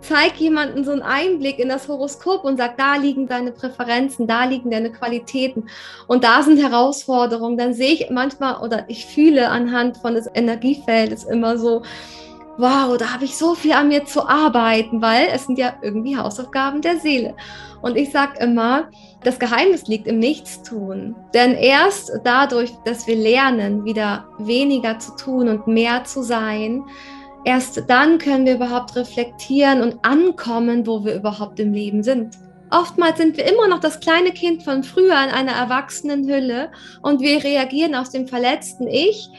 [0.00, 4.44] zeige jemanden so einen Einblick in das Horoskop und sage, da liegen deine Präferenzen, da
[4.44, 5.68] liegen deine Qualitäten
[6.06, 11.24] und da sind Herausforderungen, dann sehe ich manchmal oder ich fühle anhand von des Energiefeldes
[11.24, 11.82] immer so,
[12.58, 16.16] wow, da habe ich so viel an mir zu arbeiten, weil es sind ja irgendwie
[16.16, 17.34] Hausaufgaben der Seele.
[17.80, 18.88] Und ich sage immer,
[19.22, 21.14] das Geheimnis liegt im Nichtstun.
[21.32, 26.82] Denn erst dadurch, dass wir lernen, wieder weniger zu tun und mehr zu sein,
[27.44, 32.36] erst dann können wir überhaupt reflektieren und ankommen, wo wir überhaupt im Leben sind.
[32.70, 36.70] Oftmals sind wir immer noch das kleine Kind von früher in einer erwachsenen Hülle
[37.02, 39.30] und wir reagieren aus dem verletzten Ich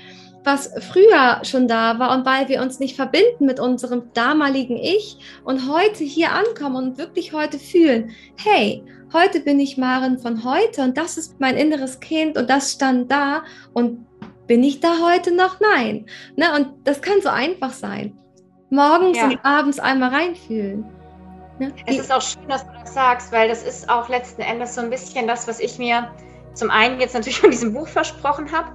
[0.44, 5.18] was früher schon da war und weil wir uns nicht verbinden mit unserem damaligen Ich
[5.44, 8.84] und heute hier ankommen und wirklich heute fühlen, hey,
[9.14, 13.12] heute bin ich Maren von heute und das ist mein inneres Kind und das stand
[13.12, 14.06] da und
[14.48, 15.60] bin ich da heute noch?
[15.60, 16.06] Nein.
[16.36, 16.48] Ne?
[16.56, 18.18] Und das kann so einfach sein.
[18.72, 19.26] Morgens ja.
[19.26, 20.86] und abends einmal reinfühlen.
[21.60, 21.72] Ne?
[21.86, 24.82] Es ist auch schön, dass du das sagst, weil das ist auch letzten Endes so
[24.82, 26.10] ein bisschen das, was ich mir
[26.54, 28.72] zum einen jetzt natürlich von diesem Buch versprochen habe,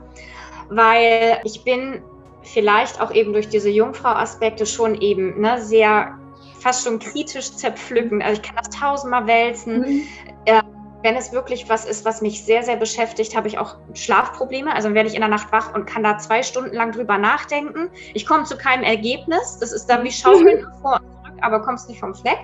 [0.70, 2.02] weil ich bin
[2.42, 6.18] vielleicht auch eben durch diese Jungfrau-Aspekte schon eben ne, sehr
[6.60, 8.22] fast schon kritisch zerpflücken.
[8.22, 9.80] Also ich kann das tausendmal wälzen.
[9.80, 10.02] Mhm.
[10.46, 10.62] Äh,
[11.02, 14.74] wenn es wirklich was ist, was mich sehr, sehr beschäftigt, habe ich auch Schlafprobleme.
[14.74, 17.90] Also werde ich in der Nacht wach und kann da zwei Stunden lang drüber nachdenken.
[18.14, 19.58] Ich komme zu keinem Ergebnis.
[19.60, 20.80] Das ist dann wie Schaukeln mhm.
[20.80, 22.38] vor und zurück, aber kommst nicht vom Fleck.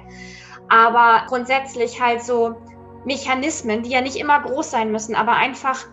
[0.69, 2.55] Aber grundsätzlich halt so
[3.07, 5.87] Mechanismen, die ja nicht immer groß sein müssen, aber einfach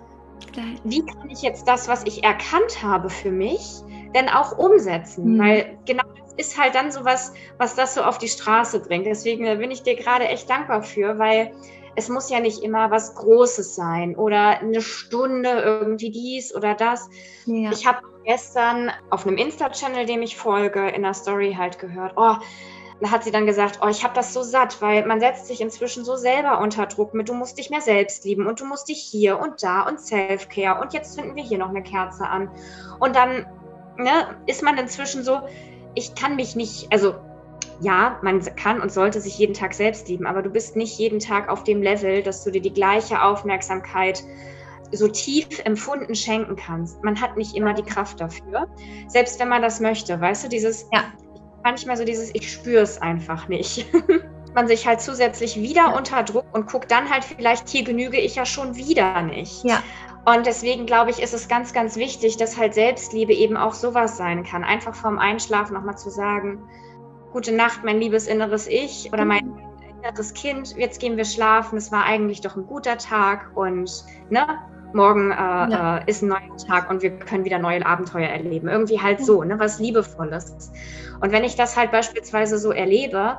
[0.84, 3.82] wie kann ich jetzt das, was ich erkannt habe für mich,
[4.16, 5.36] denn auch umsetzen?
[5.36, 5.40] Mhm.
[5.40, 9.06] Weil genau das ist halt dann so was, was das so auf die Straße bringt.
[9.06, 11.52] Deswegen bin ich dir gerade echt dankbar für, weil
[11.96, 17.10] es muss ja nicht immer was Großes sein oder eine Stunde irgendwie dies oder das.
[17.46, 17.72] Ja.
[17.72, 22.36] Ich habe gestern auf einem Insta-Channel, dem ich folge, in der Story halt gehört, oh,
[23.00, 25.62] da hat sie dann gesagt, oh, ich habe das so satt, weil man setzt sich
[25.62, 28.90] inzwischen so selber unter Druck mit, du musst dich mehr selbst lieben und du musst
[28.90, 32.50] dich hier und da und Self-Care und jetzt finden wir hier noch eine Kerze an.
[33.00, 33.46] Und dann
[33.98, 35.42] ne, ist man inzwischen so,
[35.94, 37.16] ich kann mich nicht, also
[37.82, 41.20] ja, man kann und sollte sich jeden Tag selbst lieben, aber du bist nicht jeden
[41.20, 44.24] Tag auf dem Level, dass du dir die gleiche Aufmerksamkeit
[44.92, 47.04] so tief empfunden schenken kannst.
[47.04, 48.68] Man hat nicht immer die Kraft dafür,
[49.08, 50.20] selbst wenn man das möchte.
[50.20, 51.04] Weißt du, dieses, ja
[51.68, 53.86] manchmal so dieses, ich spüre es einfach nicht.
[54.56, 55.98] man sich halt zusätzlich wieder ja.
[55.98, 59.66] unter Druck und guckt dann halt vielleicht, hier genüge ich ja schon wieder nicht.
[59.66, 59.84] Ja.
[60.26, 64.16] Und deswegen glaube ich, ist es ganz, ganz wichtig, dass halt Selbstliebe eben auch sowas
[64.16, 64.64] sein kann.
[64.64, 66.64] Einfach vorm Einschlafen nochmal zu sagen,
[67.34, 69.60] gute Nacht, mein liebes inneres Ich oder mein mhm.
[70.02, 74.48] inneres Kind, jetzt gehen wir schlafen, es war eigentlich doch ein guter Tag und ne,
[74.98, 75.98] morgen äh, ja.
[76.00, 78.68] äh, ist ein neuer Tag und wir können wieder neue Abenteuer erleben.
[78.68, 80.72] Irgendwie halt so, ne, was Liebevolles.
[81.22, 83.38] Und wenn ich das halt beispielsweise so erlebe,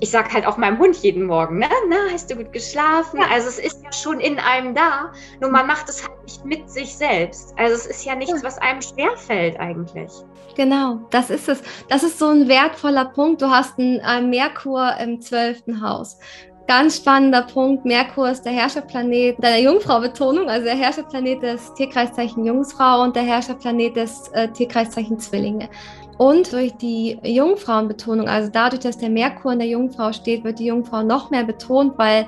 [0.00, 1.68] ich sage halt auch meinem Hund jeden Morgen, ne?
[1.88, 3.20] Na, hast du gut geschlafen?
[3.20, 3.26] Ja.
[3.32, 6.70] Also es ist ja schon in einem da, nur man macht es halt nicht mit
[6.70, 7.54] sich selbst.
[7.58, 10.10] Also es ist ja nichts, was einem schwerfällt eigentlich.
[10.56, 11.62] Genau, das ist es.
[11.88, 13.42] Das ist so ein wertvoller Punkt.
[13.42, 16.18] Du hast einen äh, Merkur im zwölften Haus.
[16.66, 17.84] Ganz spannender Punkt.
[17.84, 23.96] Merkur ist der Herrscherplanet der Jungfrau-Betonung, also der Herrscherplanet des Tierkreiszeichen Jungfrau und der Herrscherplanet
[23.96, 25.68] des äh, Tierkreiszeichen Zwillinge.
[26.16, 30.66] Und durch die Jungfrauenbetonung, also dadurch, dass der Merkur in der Jungfrau steht, wird die
[30.66, 32.26] Jungfrau noch mehr betont, weil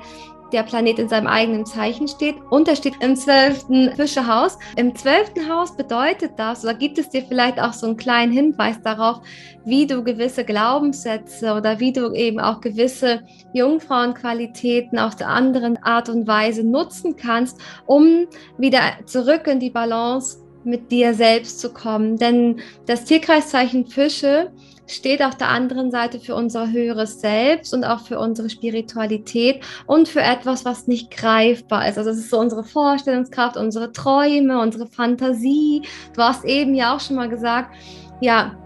[0.51, 4.57] der Planet in seinem eigenen Zeichen steht und er steht im zwölften Fischehaus.
[4.75, 8.81] Im zwölften Haus bedeutet das, oder gibt es dir vielleicht auch so einen kleinen Hinweis
[8.81, 9.21] darauf,
[9.65, 13.23] wie du gewisse Glaubenssätze oder wie du eben auch gewisse
[13.53, 18.27] Jungfrauenqualitäten auf der anderen Art und Weise nutzen kannst, um
[18.57, 22.17] wieder zurück in die Balance mit dir selbst zu kommen.
[22.17, 24.51] Denn das Tierkreiszeichen Fische
[24.87, 30.07] steht auf der anderen Seite für unser höheres Selbst und auch für unsere Spiritualität und
[30.07, 31.97] für etwas, was nicht greifbar ist.
[31.97, 35.83] Also es ist so unsere Vorstellungskraft, unsere Träume, unsere Fantasie.
[36.15, 37.75] Du hast eben ja auch schon mal gesagt,
[38.21, 38.57] ja,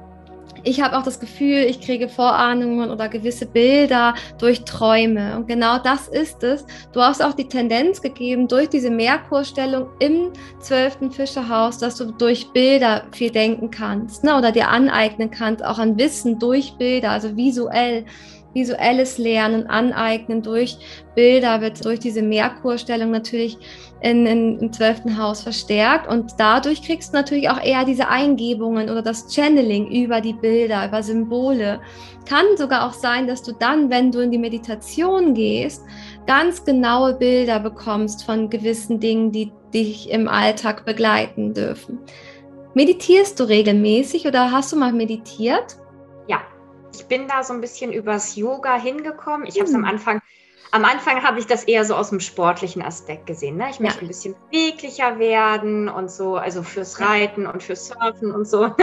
[0.63, 5.35] ich habe auch das Gefühl, ich kriege Vorahnungen oder gewisse Bilder durch Träume.
[5.35, 6.65] Und genau das ist es.
[6.93, 12.51] Du hast auch die Tendenz gegeben, durch diese Merkurstellung im zwölften Fischerhaus, dass du durch
[12.51, 14.37] Bilder viel denken kannst ne?
[14.37, 18.05] oder dir aneignen kannst, auch an Wissen durch Bilder, also visuell
[18.53, 20.77] visuelles Lernen, Aneignen durch
[21.15, 23.57] Bilder wird durch diese Merkurstellung natürlich
[24.01, 28.89] in, in, im zwölften Haus verstärkt und dadurch kriegst du natürlich auch eher diese Eingebungen
[28.89, 31.79] oder das Channeling über die Bilder, über Symbole.
[32.27, 35.83] Kann sogar auch sein, dass du dann, wenn du in die Meditation gehst,
[36.27, 41.99] ganz genaue Bilder bekommst von gewissen Dingen, die dich im Alltag begleiten dürfen.
[42.73, 45.77] Meditierst du regelmäßig oder hast du mal meditiert?
[46.93, 49.47] Ich bin da so ein bisschen übers Yoga hingekommen.
[49.47, 49.89] Ich habe es am hm.
[49.89, 50.21] Anfang,
[50.71, 53.57] am Anfang habe ich das eher so aus dem sportlichen Aspekt gesehen.
[53.57, 53.69] Ne?
[53.69, 54.01] Ich möchte ja.
[54.03, 58.63] ein bisschen beweglicher werden und so, also fürs Reiten und fürs Surfen und so.
[58.63, 58.75] Ja.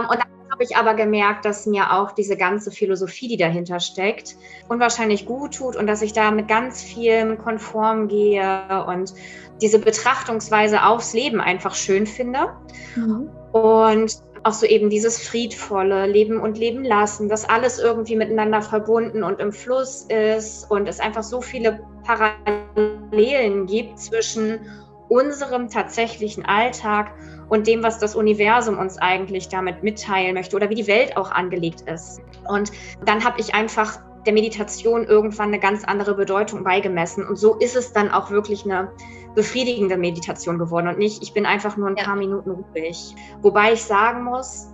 [0.00, 3.80] ähm, und dann habe ich aber gemerkt, dass mir auch diese ganze Philosophie, die dahinter
[3.80, 4.36] steckt,
[4.68, 9.14] unwahrscheinlich gut tut und dass ich da mit ganz vielen konform gehe und
[9.62, 12.48] diese Betrachtungsweise aufs Leben einfach schön finde.
[12.96, 13.30] Mhm.
[13.52, 19.22] Und auch so eben dieses friedvolle Leben und Leben lassen, dass alles irgendwie miteinander verbunden
[19.22, 24.60] und im Fluss ist und es einfach so viele Parallelen gibt zwischen
[25.08, 27.12] unserem tatsächlichen Alltag
[27.48, 31.32] und dem, was das Universum uns eigentlich damit mitteilen möchte oder wie die Welt auch
[31.32, 32.20] angelegt ist.
[32.48, 32.70] Und
[33.04, 37.26] dann habe ich einfach der Meditation irgendwann eine ganz andere Bedeutung beigemessen.
[37.26, 38.92] Und so ist es dann auch wirklich eine
[39.34, 42.04] befriedigende Meditation geworden und nicht, ich bin einfach nur ein ja.
[42.04, 43.14] paar Minuten ruhig.
[43.42, 44.68] Wobei ich sagen muss,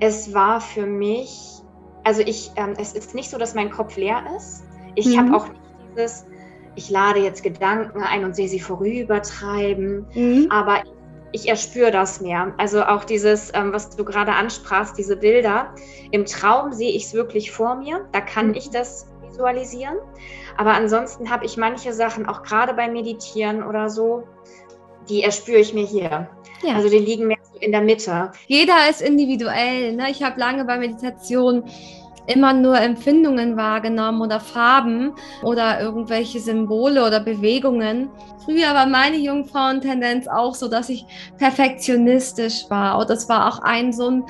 [0.00, 1.62] es war für mich,
[2.02, 4.64] also ich, ähm, es ist nicht so, dass mein Kopf leer ist.
[4.94, 5.18] Ich mhm.
[5.18, 6.26] habe auch nicht dieses,
[6.74, 10.48] ich lade jetzt Gedanken ein und sehe sie vorübertreiben, mhm.
[10.50, 10.82] aber
[11.32, 12.54] ich erspüre das mehr.
[12.58, 15.74] Also auch dieses, ähm, was du gerade ansprachst, diese Bilder.
[16.12, 18.06] Im Traum sehe ich es wirklich vor mir.
[18.12, 18.54] Da kann mhm.
[18.54, 19.96] ich das visualisieren.
[20.56, 24.22] Aber ansonsten habe ich manche Sachen, auch gerade beim Meditieren oder so,
[25.08, 26.28] die erspüre ich mir hier.
[26.62, 26.76] Ja.
[26.76, 28.32] Also die liegen mehr so in der Mitte.
[28.46, 29.92] Jeder ist individuell.
[29.92, 30.10] Ne?
[30.10, 31.64] Ich habe lange bei Meditation
[32.26, 35.12] immer nur Empfindungen wahrgenommen oder Farben
[35.42, 38.08] oder irgendwelche Symbole oder Bewegungen.
[38.44, 41.04] Früher war meine Jungfrauentendenz auch so, dass ich
[41.36, 42.98] perfektionistisch war.
[42.98, 44.24] Und das war auch ein so ein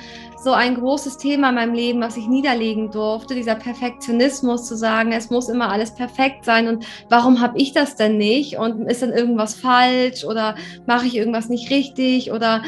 [0.45, 5.11] so ein großes Thema in meinem Leben, was ich niederlegen durfte, dieser Perfektionismus zu sagen,
[5.11, 9.01] es muss immer alles perfekt sein und warum habe ich das denn nicht und ist
[9.01, 10.53] dann irgendwas falsch oder
[10.85, 12.61] mache ich irgendwas nicht richtig oder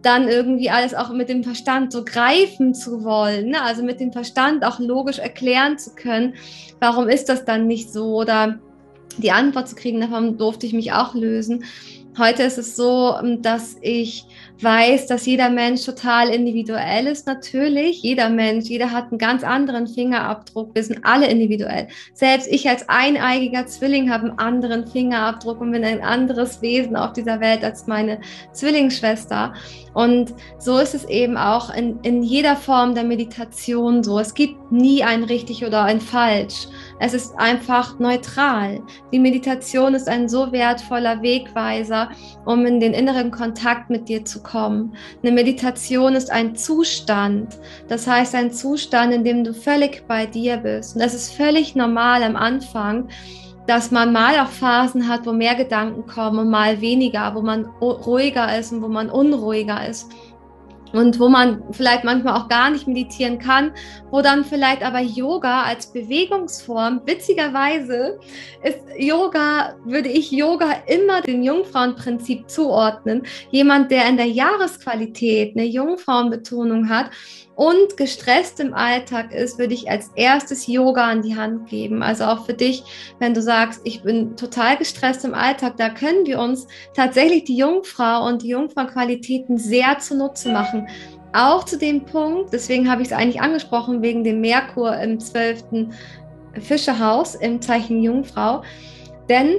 [0.00, 3.62] dann irgendwie alles auch mit dem Verstand so greifen zu wollen, ne?
[3.62, 6.34] also mit dem Verstand auch logisch erklären zu können,
[6.78, 8.60] warum ist das dann nicht so oder
[9.18, 11.64] die Antwort zu kriegen, davon durfte ich mich auch lösen.
[12.16, 14.24] Heute ist es so, dass ich
[14.60, 18.02] weiß, dass jeder Mensch total individuell ist, natürlich.
[18.02, 20.76] Jeder Mensch, jeder hat einen ganz anderen Fingerabdruck.
[20.76, 21.88] Wir sind alle individuell.
[22.12, 27.14] Selbst ich als eineigiger Zwilling habe einen anderen Fingerabdruck und bin ein anderes Wesen auf
[27.14, 28.20] dieser Welt als meine
[28.52, 29.52] Zwillingsschwester.
[29.92, 34.20] Und so ist es eben auch in, in jeder Form der Meditation so.
[34.20, 36.68] Es gibt nie ein richtig oder ein falsch.
[37.00, 38.80] Es ist einfach neutral.
[39.12, 42.10] Die Meditation ist ein so wertvoller Wegweiser,
[42.44, 44.94] um in den inneren Kontakt mit dir zu kommen.
[45.22, 47.58] Eine Meditation ist ein Zustand.
[47.88, 50.94] Das heißt, ein Zustand, in dem du völlig bei dir bist.
[50.94, 53.08] Und das ist völlig normal am Anfang
[53.66, 57.64] dass man mal auch Phasen hat, wo mehr Gedanken kommen und mal weniger, wo man
[57.80, 60.10] ruhiger ist und wo man unruhiger ist
[60.94, 63.72] und wo man vielleicht manchmal auch gar nicht meditieren kann,
[64.10, 68.18] wo dann vielleicht aber Yoga als Bewegungsform, witzigerweise
[68.62, 73.22] ist Yoga, würde ich Yoga immer dem Jungfrauenprinzip zuordnen.
[73.50, 77.10] Jemand, der in der Jahresqualität eine Jungfrauenbetonung hat
[77.56, 82.02] und gestresst im Alltag ist, würde ich als erstes Yoga an die Hand geben.
[82.02, 82.82] Also auch für dich,
[83.20, 87.56] wenn du sagst, ich bin total gestresst im Alltag, da können wir uns tatsächlich die
[87.56, 90.88] Jungfrau und die Jungfrau-Qualitäten sehr zunutze machen.
[91.32, 95.88] Auch zu dem Punkt, deswegen habe ich es eigentlich angesprochen, wegen dem Merkur im 12.
[96.60, 98.62] Fischerhaus im Zeichen Jungfrau.
[99.28, 99.56] Denn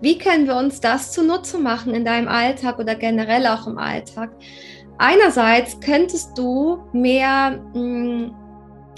[0.00, 4.30] wie können wir uns das zunutze machen in deinem Alltag oder generell auch im Alltag?
[4.98, 8.34] Einerseits könntest du mehr mh, mm,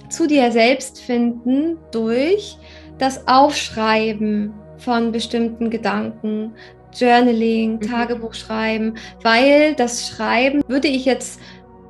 [0.09, 2.59] zu dir selbst finden durch
[2.99, 6.53] das Aufschreiben von bestimmten Gedanken,
[6.95, 7.81] Journaling, mhm.
[7.81, 11.41] Tagebuch schreiben, weil das Schreiben würde ich jetzt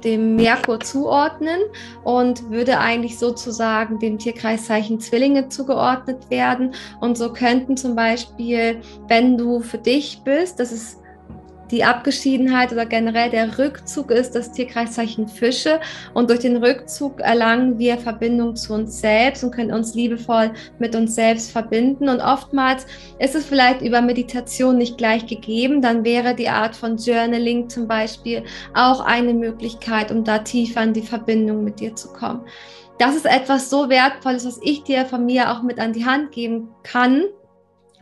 [0.05, 1.61] dem Merkur zuordnen
[2.05, 6.75] und würde eigentlich sozusagen dem Tierkreiszeichen Zwillinge zugeordnet werden.
[7.01, 11.01] Und so könnten zum Beispiel, wenn du für dich bist, das ist
[11.71, 15.81] die Abgeschiedenheit oder generell der Rückzug ist das Tierkreiszeichen Fische.
[16.15, 20.95] Und durch den Rückzug erlangen wir Verbindung zu uns selbst und können uns liebevoll mit
[20.95, 22.09] uns selbst verbinden.
[22.09, 22.87] Und oftmals
[23.19, 25.83] ist es vielleicht über Meditation nicht gleich gegeben.
[25.83, 28.45] Dann wäre die Art von Journaling zum Beispiel
[28.75, 32.43] auch eine Möglichkeit, um da tiefer in die Verbindung mit dir zu kommen.
[32.99, 36.33] Das ist etwas so Wertvolles, was ich dir von mir auch mit an die Hand
[36.33, 37.25] geben kann,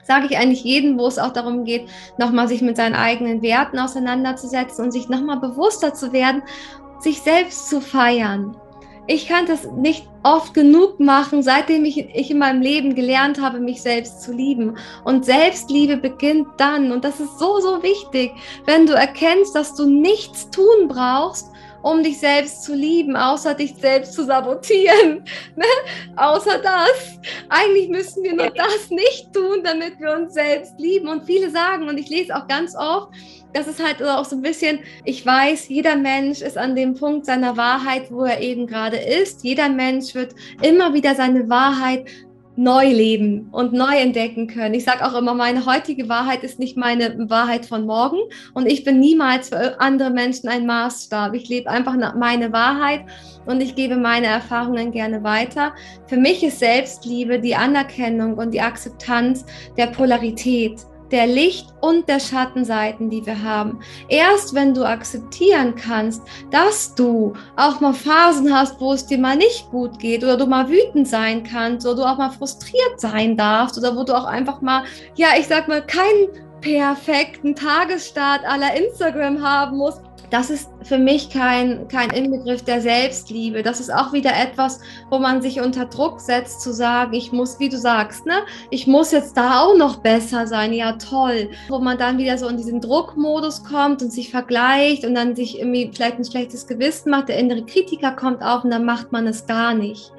[0.04, 1.88] sage ich eigentlich jedem, wo es auch darum geht,
[2.18, 6.42] nochmal sich mit seinen eigenen Werten auseinanderzusetzen und sich nochmal bewusster zu werden,
[7.00, 8.56] sich selbst zu feiern.
[9.06, 13.60] Ich kann das nicht oft genug machen, seitdem ich, ich in meinem Leben gelernt habe,
[13.60, 14.78] mich selbst zu lieben.
[15.04, 18.32] Und Selbstliebe beginnt dann, und das ist so, so wichtig,
[18.64, 21.50] wenn du erkennst, dass du nichts tun brauchst,
[21.84, 25.22] um dich selbst zu lieben, außer dich selbst zu sabotieren.
[25.56, 25.64] Ne?
[26.16, 27.20] Außer das.
[27.48, 31.08] Eigentlich müssen wir nur das nicht tun, damit wir uns selbst lieben.
[31.08, 33.12] Und viele sagen, und ich lese auch ganz oft,
[33.52, 37.26] das ist halt auch so ein bisschen, ich weiß, jeder Mensch ist an dem Punkt
[37.26, 39.44] seiner Wahrheit, wo er eben gerade ist.
[39.44, 42.06] Jeder Mensch wird immer wieder seine Wahrheit
[42.56, 44.74] neu leben und neu entdecken können.
[44.74, 48.18] Ich sage auch immer, meine heutige Wahrheit ist nicht meine Wahrheit von morgen
[48.54, 51.34] und ich bin niemals für andere Menschen ein Maßstab.
[51.34, 53.04] Ich lebe einfach meine Wahrheit
[53.46, 55.74] und ich gebe meine Erfahrungen gerne weiter.
[56.06, 59.44] Für mich ist Selbstliebe die Anerkennung und die Akzeptanz
[59.76, 60.80] der Polarität
[61.14, 63.78] der Licht- und der Schattenseiten, die wir haben.
[64.08, 69.36] Erst wenn du akzeptieren kannst, dass du auch mal Phasen hast, wo es dir mal
[69.36, 73.36] nicht gut geht oder du mal wütend sein kannst oder du auch mal frustriert sein
[73.36, 74.82] darfst oder wo du auch einfach mal,
[75.14, 80.00] ja, ich sag mal, keinen perfekten Tagesstart aller Instagram haben musst,
[80.34, 83.62] das ist für mich kein, kein Inbegriff der Selbstliebe.
[83.62, 87.60] Das ist auch wieder etwas, wo man sich unter Druck setzt, zu sagen, ich muss,
[87.60, 88.38] wie du sagst, ne,
[88.70, 90.72] ich muss jetzt da auch noch besser sein.
[90.72, 91.50] Ja, toll.
[91.68, 95.60] Wo man dann wieder so in diesen Druckmodus kommt und sich vergleicht und dann sich
[95.60, 97.28] irgendwie vielleicht ein schlechtes Gewissen macht.
[97.28, 100.10] Der innere Kritiker kommt auf und dann macht man es gar nicht.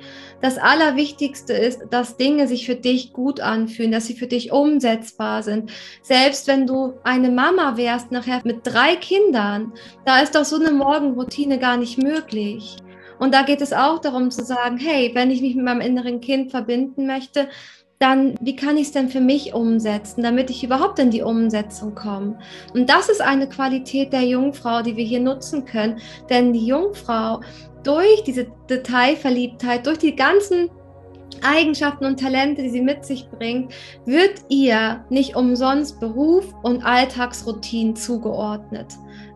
[0.41, 5.43] Das Allerwichtigste ist, dass Dinge sich für dich gut anfühlen, dass sie für dich umsetzbar
[5.43, 5.71] sind.
[6.01, 9.73] Selbst wenn du eine Mama wärst, nachher mit drei Kindern,
[10.05, 12.77] da ist doch so eine Morgenroutine gar nicht möglich.
[13.17, 16.19] Und da geht es auch darum zu sagen, hey, wenn ich mich mit meinem inneren
[16.19, 17.47] Kind verbinden möchte,
[17.97, 21.95] dann wie kann ich es denn für mich umsetzen, damit ich überhaupt in die Umsetzung
[21.95, 22.37] komme?
[22.73, 25.99] Und das ist eine Qualität der Jungfrau, die wir hier nutzen können.
[26.29, 27.39] Denn die Jungfrau
[27.85, 30.69] durch diese Detailverliebtheit, durch die ganzen
[31.41, 33.73] Eigenschaften und Talente, die sie mit sich bringt,
[34.05, 38.87] wird ihr nicht umsonst Beruf und Alltagsroutinen zugeordnet.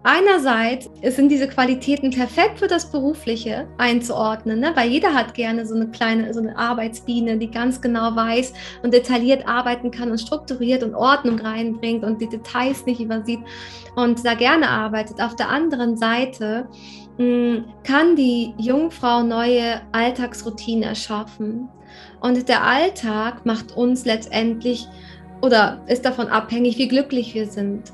[0.03, 4.71] Einerseits sind diese Qualitäten perfekt für das Berufliche einzuordnen, ne?
[4.75, 8.93] weil jeder hat gerne so eine kleine, so eine Arbeitsbiene, die ganz genau weiß und
[8.93, 13.41] detailliert arbeiten kann und strukturiert und Ordnung reinbringt und die Details nicht übersieht
[13.97, 15.21] und da gerne arbeitet.
[15.21, 16.69] Auf der anderen Seite
[17.83, 21.67] kann die Jungfrau neue Alltagsroutinen erschaffen.
[22.21, 24.87] Und der Alltag macht uns letztendlich
[25.41, 27.91] oder ist davon abhängig, wie glücklich wir sind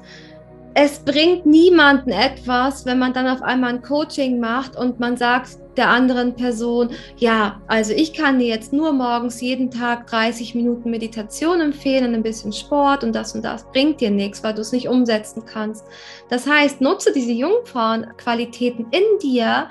[0.76, 5.58] es bringt niemanden etwas, wenn man dann auf einmal ein Coaching macht und man sagt
[5.78, 10.90] der anderen Person, ja, also ich kann dir jetzt nur morgens jeden Tag 30 Minuten
[10.90, 14.62] Meditation empfehlen und ein bisschen Sport und das und das bringt dir nichts, weil du
[14.62, 15.86] es nicht umsetzen kannst.
[16.30, 19.70] Das heißt, nutze diese Jungfrauenqualitäten in dir,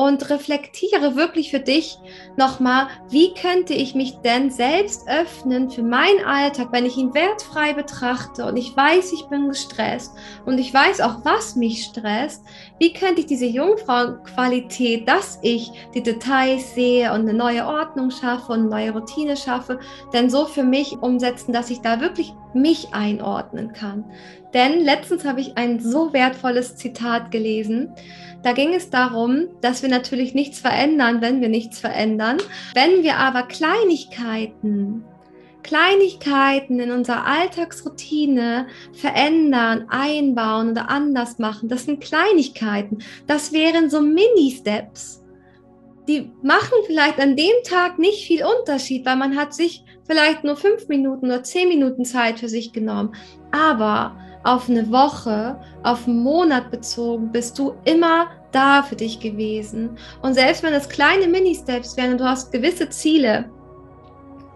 [0.00, 1.98] und reflektiere wirklich für dich
[2.38, 7.74] nochmal, wie könnte ich mich denn selbst öffnen für meinen Alltag, wenn ich ihn wertfrei
[7.74, 10.14] betrachte und ich weiß, ich bin gestresst
[10.46, 12.42] und ich weiß auch, was mich stresst,
[12.78, 18.52] wie könnte ich diese Jungfrauenqualität, dass ich die Details sehe und eine neue Ordnung schaffe
[18.52, 19.80] und eine neue Routine schaffe,
[20.14, 24.10] denn so für mich umsetzen, dass ich da wirklich mich einordnen kann.
[24.54, 27.92] Denn letztens habe ich ein so wertvolles Zitat gelesen.
[28.42, 32.38] Da ging es darum, dass wir natürlich nichts verändern, wenn wir nichts verändern.
[32.74, 35.04] Wenn wir aber Kleinigkeiten,
[35.62, 42.98] Kleinigkeiten in unserer Alltagsroutine verändern, einbauen oder anders machen, das sind Kleinigkeiten.
[43.26, 45.19] Das wären so Mini-Steps.
[46.10, 50.56] Die machen vielleicht an dem Tag nicht viel Unterschied, weil man hat sich vielleicht nur
[50.56, 53.14] fünf Minuten oder zehn Minuten Zeit für sich genommen.
[53.52, 59.90] Aber auf eine Woche, auf einen Monat bezogen, bist du immer da für dich gewesen.
[60.20, 63.48] Und selbst wenn es kleine Mini-Steps wären und du hast gewisse Ziele,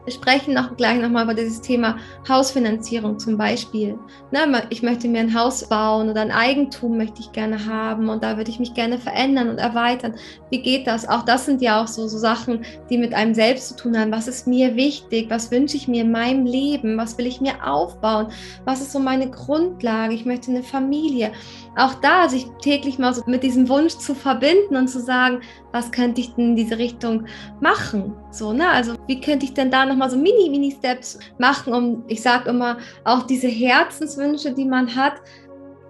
[0.04, 1.96] Wir sprechen noch gleich nochmal über dieses Thema
[2.28, 3.98] Hausfinanzierung zum Beispiel.
[4.30, 8.22] Ne, ich möchte mir ein Haus bauen oder ein Eigentum möchte ich gerne haben und
[8.22, 10.14] da würde ich mich gerne verändern und erweitern.
[10.50, 11.08] Wie geht das?
[11.08, 14.12] Auch das sind ja auch so, so Sachen, die mit einem selbst zu tun haben.
[14.12, 15.30] Was ist mir wichtig?
[15.30, 16.98] Was wünsche ich mir in meinem Leben?
[16.98, 18.26] Was will ich mir aufbauen?
[18.66, 20.14] Was ist so meine Grundlage?
[20.14, 21.32] Ich möchte eine Familie.
[21.76, 25.40] Auch da sich täglich mal so mit diesem Wunsch zu verbinden und zu sagen,
[25.72, 27.26] was könnte ich denn in diese Richtung
[27.60, 28.14] machen?
[28.30, 28.68] So, ne?
[28.68, 32.50] Also wie könnte ich denn da nochmal so mini, mini Steps machen, um, ich sage
[32.50, 35.14] immer, auch diese Herzenswünsche, die man hat,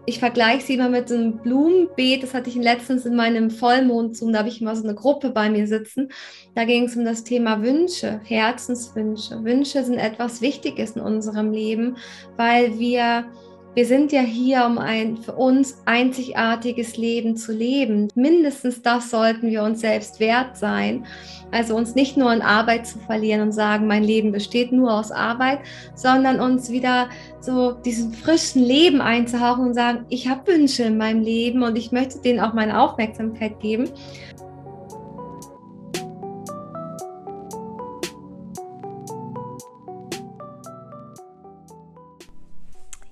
[0.06, 2.22] ich vergleiche sie immer mit so einem Blumenbeet.
[2.22, 4.32] Das hatte ich letztens in meinem Vollmond Zoom.
[4.32, 6.10] Da habe ich immer so eine Gruppe bei mir sitzen.
[6.54, 9.42] Da ging es um das Thema Wünsche, Herzenswünsche.
[9.44, 11.96] Wünsche sind etwas Wichtiges in unserem Leben,
[12.36, 13.24] weil wir
[13.74, 18.08] wir sind ja hier, um ein für uns einzigartiges Leben zu leben.
[18.14, 21.04] Mindestens das sollten wir uns selbst wert sein.
[21.50, 25.12] Also uns nicht nur in Arbeit zu verlieren und sagen, mein Leben besteht nur aus
[25.12, 25.60] Arbeit,
[25.94, 27.08] sondern uns wieder
[27.40, 31.92] so diesen frischen Leben einzuhauchen und sagen, ich habe Wünsche in meinem Leben und ich
[31.92, 33.88] möchte denen auch meine Aufmerksamkeit geben.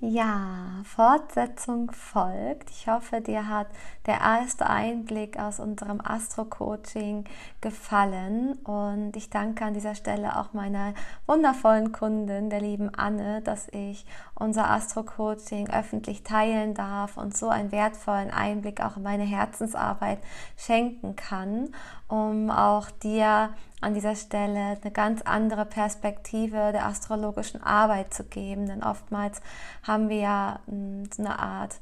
[0.05, 2.69] Ja, Fortsetzung folgt.
[2.71, 3.67] Ich hoffe, dir hat
[4.05, 7.23] der erste Einblick aus unserem Astro-Coaching
[7.61, 8.51] gefallen.
[8.65, 10.93] Und ich danke an dieser Stelle auch meiner
[11.25, 17.71] wundervollen Kundin, der lieben Anne, dass ich unser Astro-Coaching öffentlich teilen darf und so einen
[17.71, 20.19] wertvollen Einblick auch in meine Herzensarbeit
[20.57, 21.69] schenken kann,
[22.09, 23.51] um auch dir
[23.83, 28.67] an dieser Stelle eine ganz andere Perspektive der astrologischen Arbeit zu geben.
[28.67, 29.41] Denn oftmals
[29.83, 31.75] haben wir ja hm, so eine Art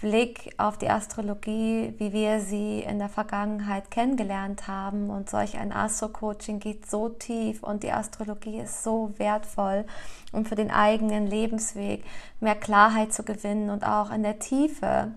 [0.00, 5.08] Blick auf die Astrologie, wie wir sie in der Vergangenheit kennengelernt haben.
[5.08, 9.84] Und solch ein Astro-Coaching geht so tief und die Astrologie ist so wertvoll,
[10.32, 12.04] um für den eigenen Lebensweg
[12.40, 15.12] mehr Klarheit zu gewinnen und auch in der Tiefe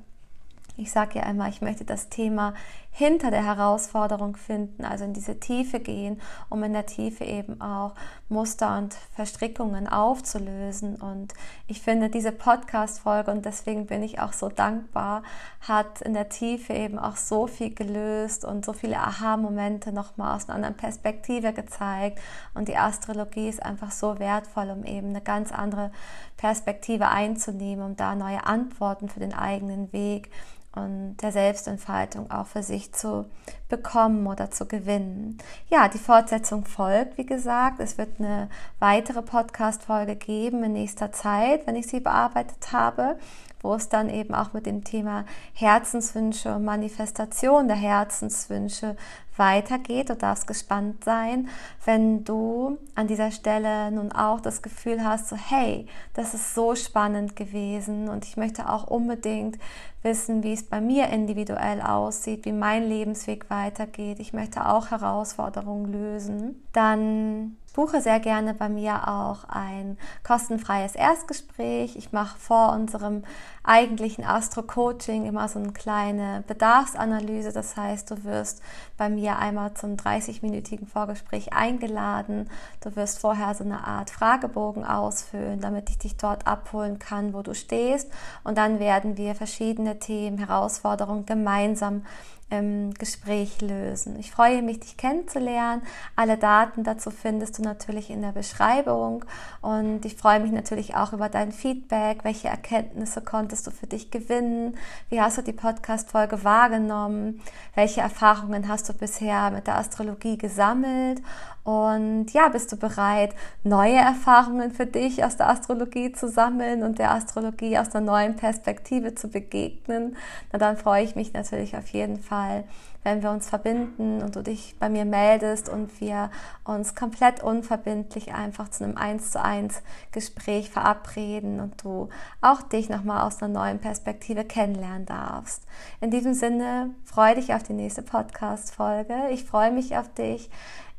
[0.78, 2.54] ich sage ja einmal, ich möchte das Thema
[2.98, 6.20] hinter der Herausforderung finden, also in diese Tiefe gehen,
[6.50, 7.94] um in der Tiefe eben auch
[8.28, 10.96] Muster und Verstrickungen aufzulösen.
[10.96, 11.36] Und
[11.68, 15.22] ich finde diese Podcast-Folge, und deswegen bin ich auch so dankbar,
[15.62, 20.50] hat in der Tiefe eben auch so viel gelöst und so viele Aha-Momente nochmal aus
[20.50, 22.18] einer anderen Perspektive gezeigt.
[22.56, 25.92] Und die Astrologie ist einfach so wertvoll, um eben eine ganz andere
[26.36, 30.32] Perspektive einzunehmen, um da neue Antworten für den eigenen Weg
[30.78, 33.26] und der Selbstentfaltung auch für sich zu
[33.70, 35.38] bekommen oder zu gewinnen.
[35.70, 37.80] Ja, die Fortsetzung folgt, wie gesagt.
[37.80, 38.50] Es wird eine
[38.80, 43.18] weitere Podcast-Folge geben in nächster Zeit, wenn ich sie bearbeitet habe,
[43.62, 48.96] wo es dann eben auch mit dem Thema Herzenswünsche und Manifestation der Herzenswünsche
[49.38, 50.10] weitergeht.
[50.10, 51.50] Du darfst gespannt sein,
[51.86, 56.76] wenn du an dieser Stelle nun auch das Gefühl hast, so hey, das ist so
[56.76, 59.58] spannend gewesen und ich möchte auch unbedingt
[60.04, 64.20] wissen, wie es bei mir individuell aussieht, wie mein Lebensweg weitergeht.
[64.20, 66.64] Ich möchte auch Herausforderungen lösen.
[66.72, 71.96] Dann buche sehr gerne bei mir auch ein kostenfreies Erstgespräch.
[71.96, 73.24] Ich mache vor unserem
[73.62, 77.54] eigentlichen Astro-Coaching immer so eine kleine Bedarfsanalyse.
[77.54, 78.64] Das heißt, du wirst
[78.98, 82.50] bei mir einmal zum 30-minütigen Vorgespräch eingeladen.
[82.82, 87.44] Du wirst vorher so eine Art Fragebogen ausfüllen, damit ich dich dort abholen kann, wo
[87.44, 88.12] du stehst.
[88.44, 92.02] Und dann werden wir verschiedene Themen, Herausforderungen gemeinsam
[92.50, 94.18] im Gespräch lösen.
[94.18, 95.82] Ich freue mich, dich kennenzulernen.
[96.16, 99.26] Alle Daten dazu findest du natürlich in der Beschreibung
[99.62, 102.24] und ich freue mich natürlich auch über dein Feedback.
[102.24, 104.78] Welche Erkenntnisse konntest du für dich gewinnen?
[105.10, 107.42] Wie hast du die Podcast-Folge wahrgenommen?
[107.76, 111.22] Welche Erfahrungen hast du bisher mit der Astrologie gesammelt?
[111.68, 116.98] Und ja, bist du bereit, neue Erfahrungen für dich aus der Astrologie zu sammeln und
[116.98, 120.16] der Astrologie aus einer neuen Perspektive zu begegnen?
[120.54, 122.64] Na, dann freue ich mich natürlich auf jeden Fall,
[123.04, 126.32] wenn wir uns verbinden und du dich bei mir meldest und wir
[126.64, 129.82] uns komplett unverbindlich einfach zu einem 1 zu 1
[130.14, 132.08] Gespräch verabreden und du
[132.40, 135.64] auch dich nochmal aus einer neuen Perspektive kennenlernen darfst.
[136.00, 139.16] In diesem Sinne freue dich auf die nächste Podcast-Folge.
[139.32, 140.50] Ich freue mich auf dich.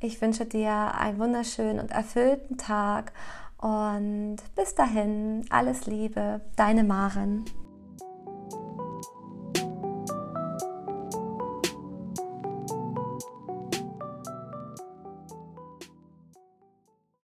[0.00, 3.12] Ich wünsche dir einen wunderschönen und erfüllten Tag
[3.56, 7.44] und bis dahin alles Liebe, deine Maren.